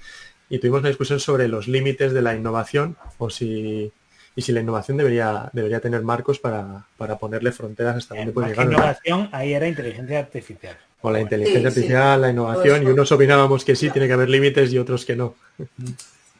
[0.50, 3.92] y tuvimos una discusión sobre los límites de la innovación o si
[4.36, 8.50] y si la innovación debería debería tener marcos para, para ponerle fronteras hasta dónde puede
[8.50, 8.66] llegar.
[8.66, 10.78] La innovación ahí era inteligencia artificial.
[11.02, 12.22] O la inteligencia sí, artificial, sí.
[12.22, 15.36] la innovación, y unos opinábamos que sí, tiene que haber límites y otros que no.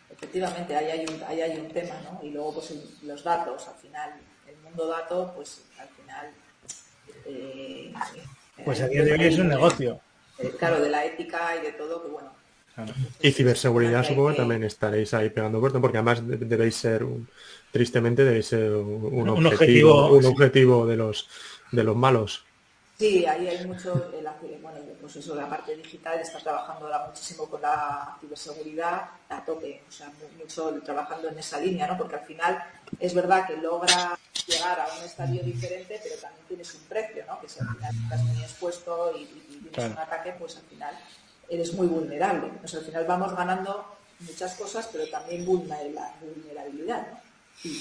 [0.10, 2.20] Efectivamente, ahí hay un, ahí hay un tema, ¿no?
[2.24, 2.74] Y luego, pues
[3.04, 4.12] los datos, al final,
[4.48, 6.28] el mundo dato, pues al final.
[7.26, 7.94] Eh,
[8.64, 10.00] pues a día de hoy es un negocio.
[10.40, 12.32] Eh, claro, de la ética y de todo, que bueno.
[12.76, 12.94] Claro.
[13.22, 17.28] Y ciberseguridad, supongo que también estaréis ahí pegando fuerte, porque además debéis ser, un,
[17.72, 21.30] tristemente, debéis ser un, un, objetivo, un objetivo de los
[21.74, 22.46] de los malos.
[22.98, 24.12] Sí, ahí hay mucho,
[24.62, 29.82] bueno, pues eso, la parte digital está trabajando ahora muchísimo con la ciberseguridad a tope,
[29.90, 31.98] o sea, mucho trabajando en esa línea, ¿no?
[31.98, 32.64] Porque al final
[33.00, 37.42] es verdad que logra llegar a un estadio diferente, pero también tienes un precio, ¿no?
[37.42, 40.96] Que si al final estás muy expuesto y, tienes un ataque, pues al final
[41.56, 42.52] eres muy vulnerable.
[42.64, 43.86] O sea, al final vamos ganando
[44.20, 47.24] muchas cosas, pero también vulnerabilidad, ¿no?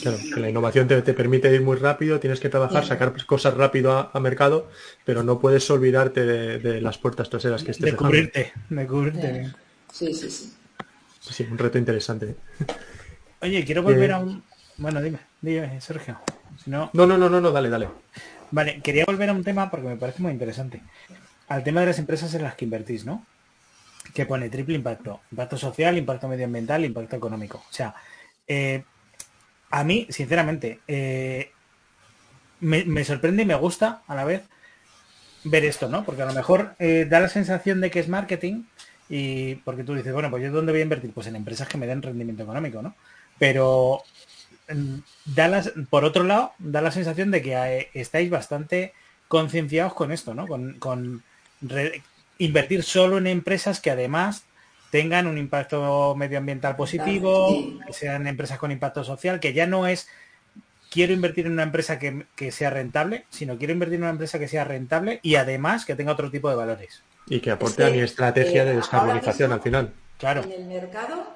[0.01, 4.11] Claro, que la innovación te, permite ir muy rápido, tienes que trabajar, sacar cosas rápido
[4.13, 4.69] a, mercado,
[5.05, 9.53] pero no puedes olvidarte de, las puertas traseras que estés De cubrirte, de cubrirte.
[9.93, 10.53] Sí, sí, sí.
[11.19, 12.37] Sí, un reto interesante.
[13.41, 14.45] Oye, quiero volver eh, a un...
[14.77, 16.21] Bueno, dime, dime, Sergio.
[16.67, 16.91] no...
[16.93, 17.89] no, no, no, no, dale, dale.
[18.53, 20.81] Vale, quería volver a un tema porque me parece muy interesante.
[21.49, 23.27] Al tema de las empresas en las que invertís, ¿no?
[24.15, 25.21] Que pone triple impacto.
[25.31, 27.59] Impacto social, impacto medioambiental, impacto económico.
[27.59, 27.95] O sea,
[28.47, 28.85] eh,
[29.71, 31.51] a mí, sinceramente, eh,
[32.61, 34.43] me, sorprende y me gusta a la vez
[35.45, 36.05] ver esto, ¿no?
[36.05, 38.65] Porque a lo mejor eh, da la sensación de que es marketing
[39.09, 41.13] y porque tú dices, bueno, pues yo dónde voy a invertir?
[41.13, 42.95] Pues en empresas que me den rendimiento económico, ¿no?
[43.39, 44.03] Pero
[44.69, 44.99] mm,
[45.35, 48.93] da por otro lado, da la sensación de que estáis bastante
[49.29, 50.47] concienciados con esto, ¿no?
[50.47, 51.23] Con,
[52.39, 54.45] invertir solo en empresas que además
[54.91, 60.09] tengan un impacto medioambiental positivo, que sean empresas con impacto social, que ya no es
[60.91, 64.49] quiero invertir en una empresa que, sea rentable, sino quiero invertir en una empresa que
[64.49, 67.03] sea rentable y además que tenga otro tipo de valores.
[67.27, 69.93] Y que aporte a mi estrategia de eh, descarbonización al final.
[70.19, 70.43] Claro.
[70.43, 71.27] En el mercado,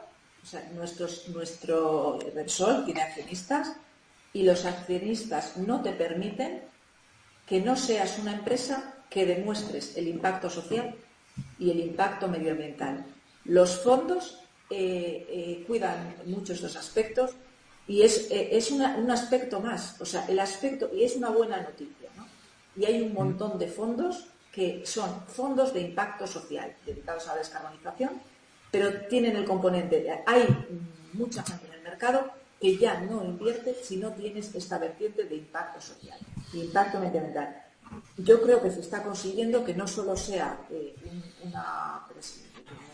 [0.43, 3.73] o sea, nuestro Repsol tiene accionistas
[4.35, 6.61] y los accionistas no te permiten
[7.47, 10.95] que no seas una empresa que demuestres el impacto social
[11.59, 13.05] y el impacto medioambiental.
[13.45, 14.41] Los fondos
[14.71, 17.33] eh, eh, cuidan mucho aspectos
[17.87, 18.59] y es, eh,
[18.99, 22.27] un aspecto más, o sea, el aspecto, y es una buena noticia, ¿no?
[22.75, 27.39] Y hay un montón de fondos que son fondos de impacto social dedicados a la
[27.39, 28.21] descarbonización,
[28.73, 30.45] pero tienen el componente, hay
[31.13, 32.29] mucha gente en el mercado
[32.61, 36.19] que ya no invierte si no tienes esta vertiente de impacto social,
[36.55, 37.66] impacto medioambiental.
[38.19, 40.59] Yo creo que se está consiguiendo que no solo sea
[41.45, 42.07] una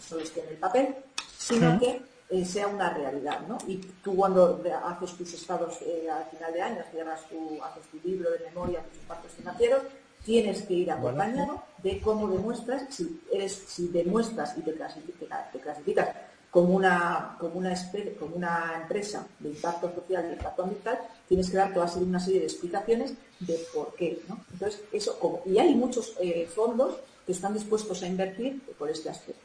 [0.01, 0.95] solo esté en el papel,
[1.39, 3.59] sino que eh, sea una realidad, ¿no?
[3.67, 8.09] Y tú cuando haces tus estados eh, al final de año, cierras tu, haces tu
[8.09, 9.83] libro de memoria, tus impactos financieros,
[10.25, 15.61] tienes que ir acompañado de cómo demuestras, si eres, si demuestras y te clasificas, te
[15.61, 16.09] clasificas
[16.53, 17.75] como una, como una,
[18.21, 22.41] como una empresa de impacto social y impacto ambiental, tienes que dar toda una serie
[22.41, 24.21] de explicaciones de por qué.
[24.29, 24.39] ¿no?
[24.53, 29.41] Entonces, eso, y hay muchos eh, fondos que están dispuestos a invertir por este aspecto.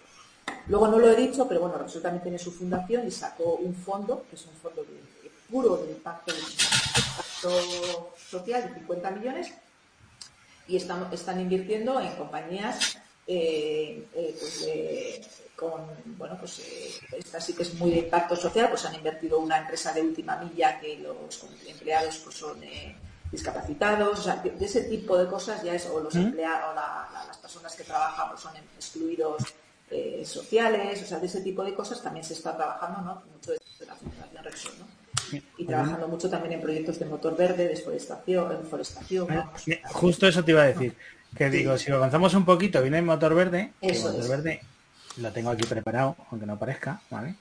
[0.68, 4.26] Luego no lo he dicho, pero bueno, Repsol tiene su fundación y sacó un fondo,
[4.30, 4.86] que es un fondo
[5.50, 6.34] puro de impacto,
[8.30, 9.54] social de 50 millones
[10.68, 12.98] y están, están invirtiendo en compañías
[13.28, 14.70] eh, eh, pues
[15.56, 15.82] con,
[16.18, 19.58] bueno, pues eh, esta sí que es muy de impacto social, pues han invertido una
[19.58, 22.62] empresa de última milla que los empleados pues son
[23.32, 26.20] discapacitados, o sea, de, ese tipo de cosas ya es, o los ¿Mm?
[26.20, 26.76] empleados, o
[27.28, 29.44] las personas que trabajan pues son excluidos
[29.90, 33.24] eh, sociales, o sea, de ese tipo de cosas también se está trabajando, ¿no?
[33.34, 34.88] Mucho de la Fundación Rexon, ¿no?
[35.58, 39.28] Y trabajando mucho también en proyectos de motor verde, desforestación, forestación.
[39.86, 40.96] Justo eso te iba a decir.
[41.36, 44.62] Que digo, si avanzamos un poquito, viene el motor verde, eso motor verde
[45.18, 47.36] lo tengo aquí preparado, aunque no parezca, ¿vale?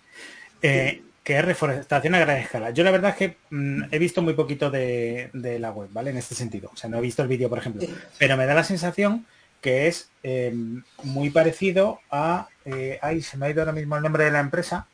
[0.62, 2.70] Eh, que es reforestación a gran escala.
[2.70, 6.10] Yo la verdad es que mm, he visto muy poquito de, de, la web, ¿vale?
[6.10, 6.70] En este sentido.
[6.72, 7.86] O sea, no he visto el vídeo, por ejemplo.
[8.18, 9.26] Pero me da la sensación
[9.60, 10.54] que es eh,
[11.02, 14.38] muy parecido a, eh, ay, se me ha ido ahora mismo el nombre de la
[14.40, 14.86] empresa,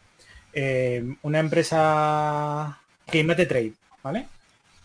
[0.54, 3.72] eh, una empresa Climate Trade,
[4.02, 4.26] ¿vale?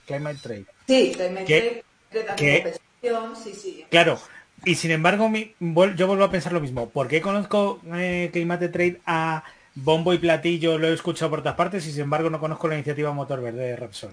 [0.06, 0.66] Climate Trade.
[0.88, 1.84] Sí, Climate
[2.36, 3.86] Trade, sí, sí.
[3.90, 4.20] Claro,
[4.66, 5.30] y sin embargo,
[5.96, 6.90] yo vuelvo a pensar lo mismo.
[6.90, 7.80] ¿Por qué conozco
[8.32, 9.44] Climate Trade a
[9.84, 12.76] bombo y platillo lo he escuchado por todas partes y sin embargo no conozco la
[12.76, 14.12] iniciativa Motor Verde de Repsol.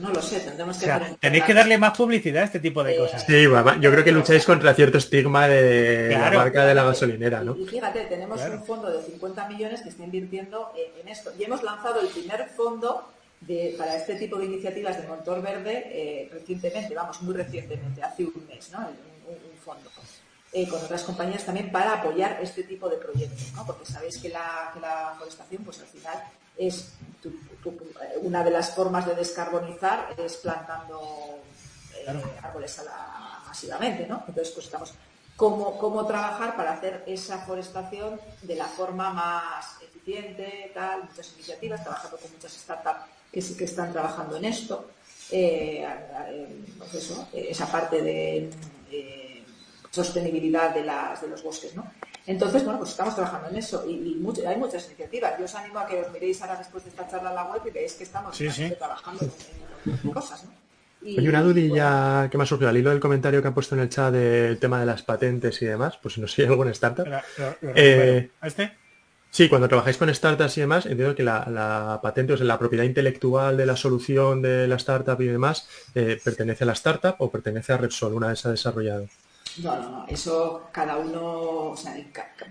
[0.00, 0.90] No, lo sé, tendremos que...
[1.20, 3.24] tenéis que darle más publicidad a este tipo de cosas.
[3.26, 7.56] Sí, yo creo que lucháis contra cierto estigma de la marca de la gasolinera, ¿no?
[7.56, 11.32] Y fíjate, tenemos un fondo de 50 millones que está invirtiendo en esto.
[11.38, 15.84] Y hemos lanzado el primer fondo de, para este tipo de iniciativas de motor verde
[15.86, 18.78] eh, recientemente, vamos, muy recientemente, hace un mes, ¿no?
[18.78, 19.90] un fondo.
[20.52, 23.66] Eh, con otras compañías también para apoyar este tipo de proyectos, ¿no?
[23.66, 24.72] porque sabéis que la,
[25.18, 26.22] forestación, pues al final
[26.56, 26.92] es
[28.22, 31.40] una de las formas de descarbonizar es plantando
[31.94, 32.06] eh,
[32.42, 32.80] árboles
[33.46, 34.24] masivamente, ¿no?
[34.26, 34.94] Entonces, pues estamos
[35.36, 41.82] cómo, cómo trabajar para hacer esa forestación de la forma más eficiente, tal, muchas iniciativas,
[41.82, 44.88] trabajando con muchas startups que sí que están trabajando en esto.
[45.30, 45.86] Eh,
[46.78, 48.48] pues eso, esa parte de
[48.90, 49.44] eh,
[49.90, 51.84] sostenibilidad de, las, de los bosques, ¿no?
[52.26, 55.38] Entonces, bueno, pues estamos trabajando en eso y, hay muchas iniciativas.
[55.38, 57.60] Yo os animo a que os miréis ahora después de esta charla en la web
[57.66, 58.34] y veáis que estamos
[58.78, 59.28] trabajando
[59.84, 60.52] en, cosas, ¿no?
[61.02, 63.82] Hay una dudilla que me ha surgido al hilo del comentario que han puesto en
[63.82, 67.06] el chat del tema de las patentes y demás, pues si no soy alguna startup.
[67.74, 68.85] Eh, este?
[69.30, 72.84] Sí, cuando trabajáis con startups y demás, entiendo que la, patente, o sea, la propiedad
[72.84, 77.30] intelectual de la solución de la startup y demás, eh, ¿pertenece a la startup o
[77.30, 79.06] pertenece a Repsol una vez ha desarrollado?
[79.62, 81.94] No, no, no, eso cada uno, o sea,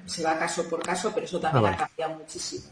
[0.05, 2.65] se va caso por caso, pero eso también ah, ha cambiado muchísimo.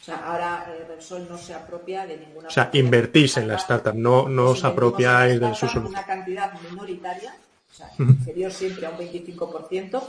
[0.00, 2.48] O sea, ahora eh, Repsol no se apropia de ninguna...
[2.48, 5.86] O sea, invertís en la startup, no, no os apropiáis de su solución.
[5.86, 7.34] Una cantidad minoritaria,
[7.70, 10.02] o sea, inferior siempre a un 25%,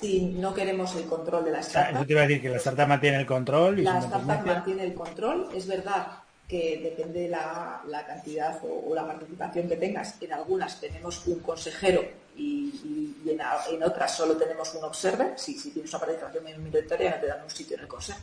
[0.00, 1.96] si no queremos el control de la startup.
[1.96, 3.78] eso te iba a decir que la startup mantiene el control.
[3.78, 5.48] Y la startup mantiene el control.
[5.54, 6.06] Es verdad
[6.46, 10.20] que depende de la, cantidad o, la participación que tengas.
[10.20, 12.04] En algunas tenemos un consejero
[12.36, 15.32] y, en, otras solo tenemos un observer.
[15.36, 18.20] Si, si tienes una participación minoritaria no te dan un sitio en el consejo.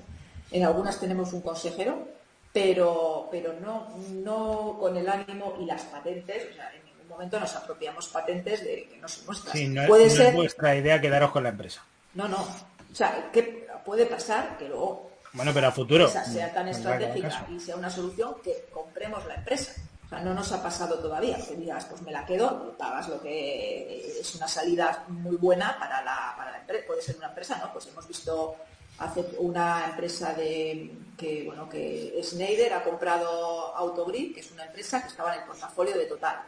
[0.51, 2.07] En algunas tenemos un consejero,
[2.53, 6.51] pero, pero no, no con el ánimo y las patentes.
[6.51, 6.71] O sea,
[7.14, 9.53] momento nos apropiamos patentes de que no son nuestras.
[9.53, 10.28] Sí, no, puede ser...
[10.28, 11.84] es vuestra idea quedaros con la empresa.
[12.14, 12.41] No, no.
[12.41, 17.59] O sea, ¿qué puede pasar que luego bueno, pero a futuro sea tan estratégica y
[17.59, 19.74] sea una solución que compremos la empresa.
[20.05, 23.20] O sea, no nos ha pasado todavía que digas, pues me la quedo, pagas lo
[23.20, 26.86] que es una salida muy buena para la, para la empresa.
[26.86, 27.74] Puede ser una empresa, ¿no?
[27.74, 28.55] Pues hemos visto
[28.99, 35.01] hace una empresa de que bueno que Schneider ha comprado Autogrid, que es una empresa
[35.01, 36.43] que estaba en el portafolio de Total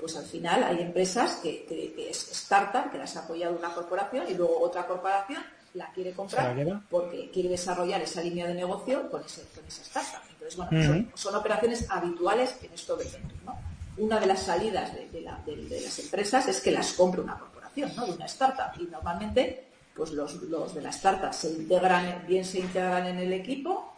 [0.00, 1.66] pues al final hay empresas que,
[2.10, 5.42] es startup, que las ha apoyado una corporación y luego otra corporación
[5.74, 6.56] la quiere comprar
[6.90, 10.20] porque quiere desarrollar esa línea de negocio con, ese, esa startup.
[10.30, 13.06] Entonces, bueno, son, operaciones habituales en esto de
[13.44, 13.56] ¿no?
[13.98, 18.06] Una de las salidas de, las empresas es que las compre una corporación, ¿no?
[18.06, 18.80] De una startup.
[18.80, 23.32] Y normalmente, pues los, los de la startup se integran, bien se integran en el
[23.32, 23.89] equipo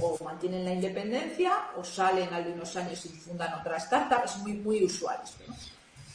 [0.00, 4.84] o mantienen la independencia o salen algunos años y fundan otra startup, es muy, muy
[4.84, 5.18] usual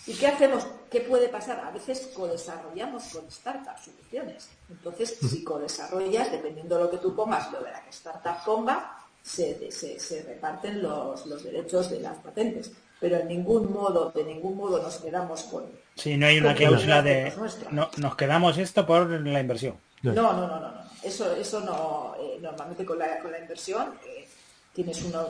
[0.07, 0.67] ¿Y qué hacemos?
[0.91, 1.59] ¿Qué puede pasar?
[1.65, 4.49] A veces co-desarrollamos con startups soluciones.
[4.69, 8.97] Entonces, si co-desarrollas, dependiendo de lo que tú pongas, lo de la que startup ponga,
[9.23, 12.71] se, se, reparten los, los, derechos de las patentes.
[12.99, 15.65] Pero en ningún modo, de ningún modo nos quedamos con...
[15.95, 17.33] Si no hay una cláusula de...
[17.71, 19.75] No, nos quedamos esto por la inversión.
[20.03, 20.59] No, no, no, no.
[20.59, 20.84] no.
[21.05, 24.27] Eso, eso no, eh, normalmente con la, con la inversión eh,
[24.73, 25.29] tienes unos,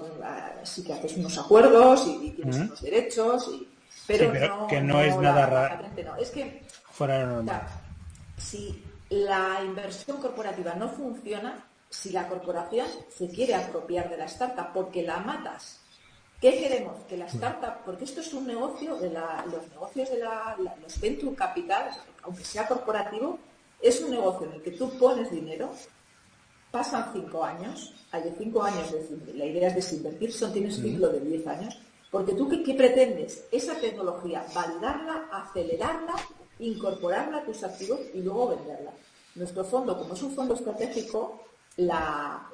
[0.63, 3.67] sí que haces unos acuerdos y, tienes unos derechos, y,
[4.07, 5.86] pero, no, que no, es nada raro.
[6.03, 6.15] No.
[6.15, 7.61] Es que fuera
[8.38, 14.71] si la inversión corporativa no funciona, si la corporación se quiere apropiar de la startup
[14.73, 15.82] porque la matas,
[16.39, 17.03] ¿qué queremos?
[17.07, 20.99] Que la startup, porque esto es un negocio de la, los negocios de la, los
[21.01, 21.89] venture capital,
[22.23, 23.39] aunque sea corporativo,
[23.86, 25.69] es un negocio en el que tú pones dinero,
[26.71, 31.19] pasan cinco años, hay cinco años, de, la idea es desinvertir, son, tienes ciclo de
[31.19, 31.77] diez años,
[32.09, 33.45] porque tú ¿qué, pretendes?
[33.51, 36.15] Esa tecnología, validarla, acelerarla,
[36.59, 38.91] incorporarla a tus activos y luego venderla.
[39.36, 41.43] Nuestro fondo, como es un fondo estratégico,
[41.77, 42.49] la,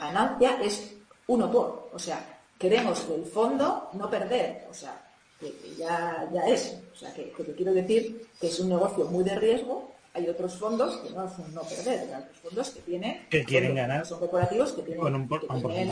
[0.00, 0.94] ganancia es
[1.26, 1.90] uno por.
[1.92, 4.68] O sea, queremos el fondo no perder.
[4.70, 5.04] O sea,
[5.38, 6.78] que, ya, ya es.
[6.92, 10.28] O sea, que, que, te quiero decir que es un negocio muy de riesgo hay
[10.28, 14.04] otros fondos que no son no perder, hay otros fondos que tienen que quieren ganar
[14.04, 15.28] son corporativos que tienen,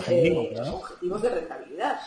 [0.09, 2.01] eh, objetivos de rentabilidad.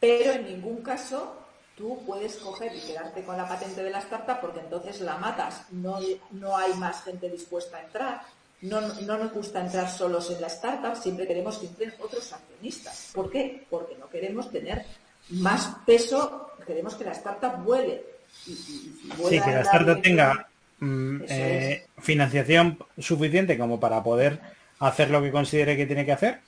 [0.00, 1.36] Pero en ningún caso
[1.76, 5.66] tú puedes coger y quedarte con la patente de la startup porque entonces la matas.
[5.70, 5.98] No,
[6.32, 8.22] no hay más gente dispuesta a entrar.
[8.60, 10.96] No, no nos gusta entrar solos en la startup.
[10.96, 13.10] Siempre queremos que entren otros accionistas.
[13.14, 13.66] ¿por qué?
[13.68, 14.84] porque no queremos tener
[15.30, 16.50] más peso.
[16.66, 18.04] Queremos que la startup vuele.
[18.46, 20.48] Y, sí, que la startup tenga
[20.80, 24.40] Mm, eh, financiación suficiente como para poder
[24.80, 26.40] hacer lo que considere que tiene que hacer,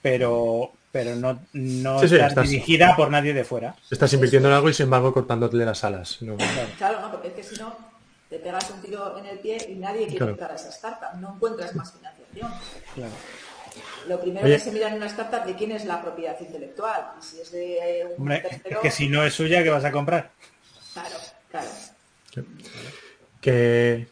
[0.00, 3.74] pero pero no, no está dirigida por nadie de fuera.
[3.90, 6.18] Estás invirtiendo en algo y sin embargo cortándote las alas.
[6.76, 7.74] Claro, no, porque es que si no
[8.28, 11.34] te pegas un tiro en el pie y nadie quiere entrar a esa startup, no
[11.34, 12.50] encuentras más financiación.
[14.06, 17.12] Lo primero que se mira en una startup de quién es la propiedad intelectual.
[17.18, 20.30] Y si es de un es que si no es suya, ¿qué vas a comprar?
[20.92, 21.16] Claro,
[21.50, 21.68] claro
[23.42, 24.06] que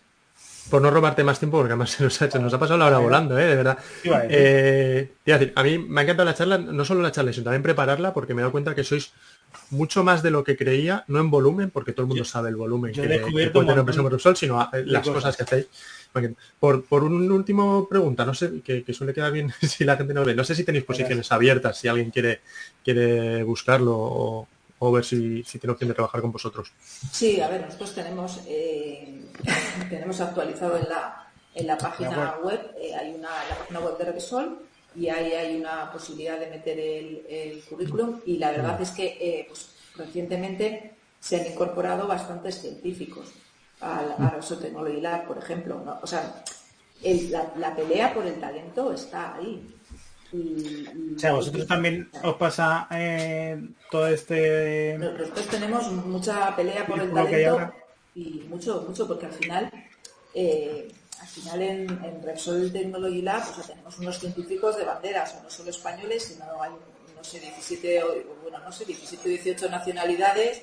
[0.68, 2.86] por no robarte más tiempo, porque además se nos ha hecho, nos ha pasado la
[2.86, 3.46] hora volando, ¿eh?
[3.46, 3.78] de verdad.
[4.04, 7.62] Eh, decir, a mí me ha encantado la charla, no solo la charla, sino también
[7.62, 9.12] prepararla, porque me he dado cuenta que sois
[9.70, 12.56] mucho más de lo que creía, no en volumen, porque todo el mundo sabe el
[12.56, 15.66] volumen que, que puede tener Sol, sino las cosas que hacéis.
[16.58, 20.24] Por, por un último pregunta, no sé, que, suele quedar bien si la gente no
[20.24, 22.40] ve, no sé si tenéis posiciones abiertas, si alguien quiere,
[22.84, 24.48] quiere buscarlo o
[24.80, 26.72] o ver si, si tiene opción de trabajar con vosotros.
[27.12, 29.24] Sí, a ver, nosotros tenemos, eh,
[29.90, 34.04] tenemos actualizado en la, en la página web, eh, hay una la página web de
[34.06, 34.58] Repsol
[34.96, 39.06] y ahí hay una posibilidad de meter el, el currículum y la verdad es que
[39.20, 43.28] eh, pues, recientemente se han incorporado bastantes científicos
[43.80, 45.80] al, a Technology Lab, por ejemplo.
[45.84, 45.98] ¿no?
[46.02, 46.42] O sea,
[47.02, 49.74] el- la, la pelea por el talento está ahí.
[50.32, 53.60] Y- O sea, vosotros también os pasa eh,
[53.90, 54.96] todo este...
[54.98, 57.72] Nosotros tenemos mucha pelea por el talento
[58.14, 59.70] y mucho, mucho, porque al final,
[60.34, 60.88] eh,
[61.20, 65.50] al final en, en Repsol Technology Lab o sea, tenemos unos científicos de banderas, no
[65.50, 66.70] solo españoles, sino hay,
[67.16, 70.62] no sé, 17, o- bueno, no sé, 17 o 18 nacionalidades,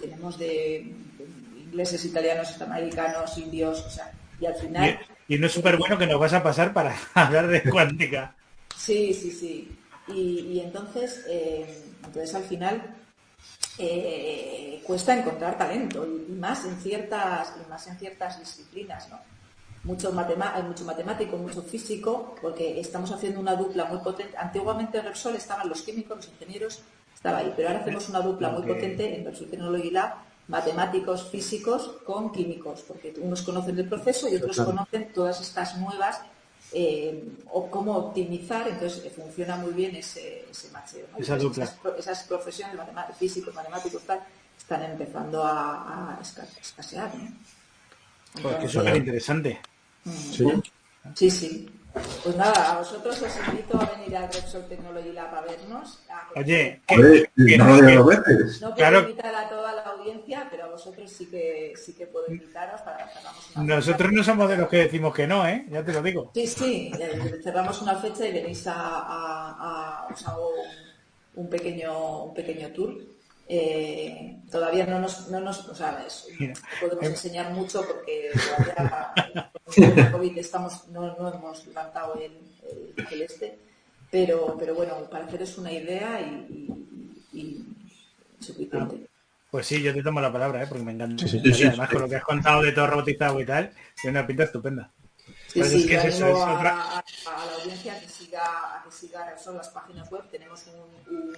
[0.00, 4.98] tenemos de, de ingleses, italianos, americanos, indios, o sea, y al final...
[5.28, 8.34] Y, y no es súper bueno que nos vas a pasar para hablar de cuántica.
[8.76, 9.78] Sí, sí, sí.
[10.08, 12.94] Y, y entonces, eh, entonces al final
[13.78, 19.18] eh, cuesta encontrar talento y, más en ciertas y más en ciertas disciplinas, ¿no?
[19.84, 24.36] Mucho hay mucho matemático, mucho físico, porque estamos haciendo una dupla muy potente.
[24.36, 26.82] Antiguamente en Repsol estaban los químicos, los ingenieros,
[27.14, 30.14] estaba ahí, pero ahora hacemos una dupla muy potente en Repsol Technology Lab,
[30.48, 34.72] matemáticos, físicos con químicos, porque unos conocen el proceso y otros Claro.
[34.72, 36.20] conocen todas estas nuevas
[36.72, 41.06] eh, o cómo optimizar, entonces eh, funciona muy bien ese, ese macheo.
[41.12, 41.18] ¿no?
[41.18, 41.36] Esa.
[41.36, 42.76] Esas, esas profesiones,
[43.18, 44.20] físicos, matemáticos, tal,
[44.58, 47.14] están empezando a, a esca- escasear.
[47.14, 47.30] ¿no?
[48.32, 49.60] Pues que Entonces, súper interesante.
[50.04, 50.44] mm, Sí.
[51.14, 51.70] Sí, sí.
[52.22, 55.98] Pues nada, a vosotros os invito a venir al Repsol Technology Lab a vernos.
[56.10, 56.42] a conocer.
[56.44, 58.60] Oye, que, Oye, que- no lo veces.
[58.60, 59.00] No puedo claro.
[59.00, 62.98] invitar a toda la audiencia, pero a vosotros sí que sí que puedo invitaros para
[62.98, 63.18] que
[63.56, 65.66] una nosotros no somos de los que decimos que no, ¿eh?
[65.70, 66.30] Ya te lo digo.
[66.34, 70.50] Sí, sí, eh, cerramos una fecha y venís a, a- a- os hago
[71.36, 72.94] un, pequeño un pequeño tour.
[73.48, 76.26] Eh, todavía no nos, no nos, o sea, es-
[76.80, 79.52] podemos em- enseñar mucho porque todavía
[80.12, 82.32] COVID estamos, no, no hemos levantado el,
[82.96, 83.58] el- el este,
[84.10, 86.68] pero, pero bueno, para haceros una idea y,
[87.32, 89.08] y- y suficiente.
[89.50, 90.66] Pues sí, yo te tomo la palabra, ¿eh?
[90.68, 91.22] Porque me encanta.
[91.26, 91.40] Sí, sí.
[91.44, 91.92] Y Sí, sí, además, sí.
[91.94, 93.70] con lo que has contado de todo robotizado y tal,
[94.00, 94.90] tiene una pinta estupenda.
[95.48, 97.52] Sí, Pues sí, es que yo es eso, animo es a, otra- a- a la
[97.62, 100.22] audiencia a que siga, a que siga Repsol las páginas web.
[100.30, 101.32] Tenemos un, un,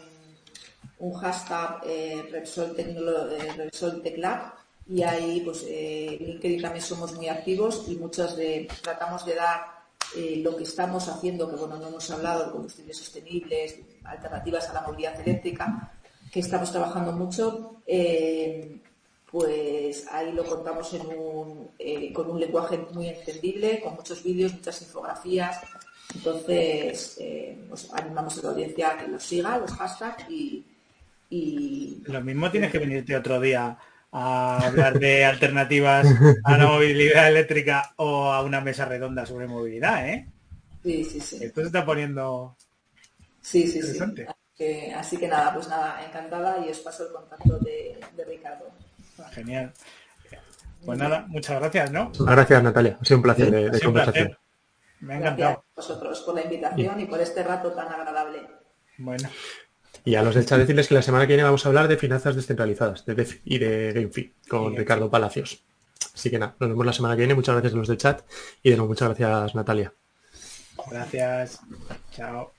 [0.99, 4.55] un hashtag eh, Repsol, Tecnolo- eh, Repsol Tech Lab
[4.89, 9.79] y ahí pues eh, LinkedIn también somos muy activos y muchas de tratamos de dar
[10.17, 14.73] eh, lo que estamos haciendo, que bueno, no hemos hablado de combustibles sostenibles, alternativas a
[14.73, 15.93] la movilidad eléctrica,
[16.33, 17.83] que estamos trabajando mucho.
[17.87, 18.81] eh,
[19.31, 20.91] pues ahí lo contamos
[21.79, 25.61] eh, con un lenguaje muy entendible, con muchos vídeos, muchas infografías.
[26.15, 27.21] Entonces,
[27.69, 30.65] pues animamos a la audiencia a que los siga, los hashtags y
[32.07, 33.79] Lo mismo tienes que venirte otro día
[34.13, 36.07] a hablar de alternativas
[36.45, 40.29] a la movilidad eléctrica o a una mesa redonda sobre movilidad, ¿eh?
[40.83, 41.39] sí, sí, sí.
[41.45, 42.57] Esto se está poniendo...
[43.41, 43.79] Sí, sí, sí.
[43.79, 44.27] Interesante.
[44.29, 48.25] Así que, así que nada, pues nada, encantada y os paso el contacto de, de
[48.25, 48.71] Ricardo.
[49.33, 49.73] Genial.
[50.85, 52.13] Pues nada, muchas gracias, ¿no?
[52.19, 52.99] Gracias, Natalia.
[53.01, 54.27] Ha sido un placer de, Ha de conversación.
[54.29, 54.39] placer.
[55.01, 55.65] Me ha Gracias encantado.
[55.65, 58.43] a vosotros por la invitación y por este rato tan agradable.
[58.99, 59.29] Bueno,
[60.05, 61.97] Y a los del chat decirles que la semana que viene vamos a hablar de
[61.97, 65.63] finanzas descentralizadas, de DeFi y de GameFi, con Sí, Ricardo Palacios.
[66.15, 67.35] Así que nada, nos vemos la semana que viene.
[67.35, 68.23] Muchas gracias a los del chat
[68.63, 69.93] y de nuevo muchas gracias, Natalia.
[70.91, 71.61] gracias.
[72.13, 72.58] Chao.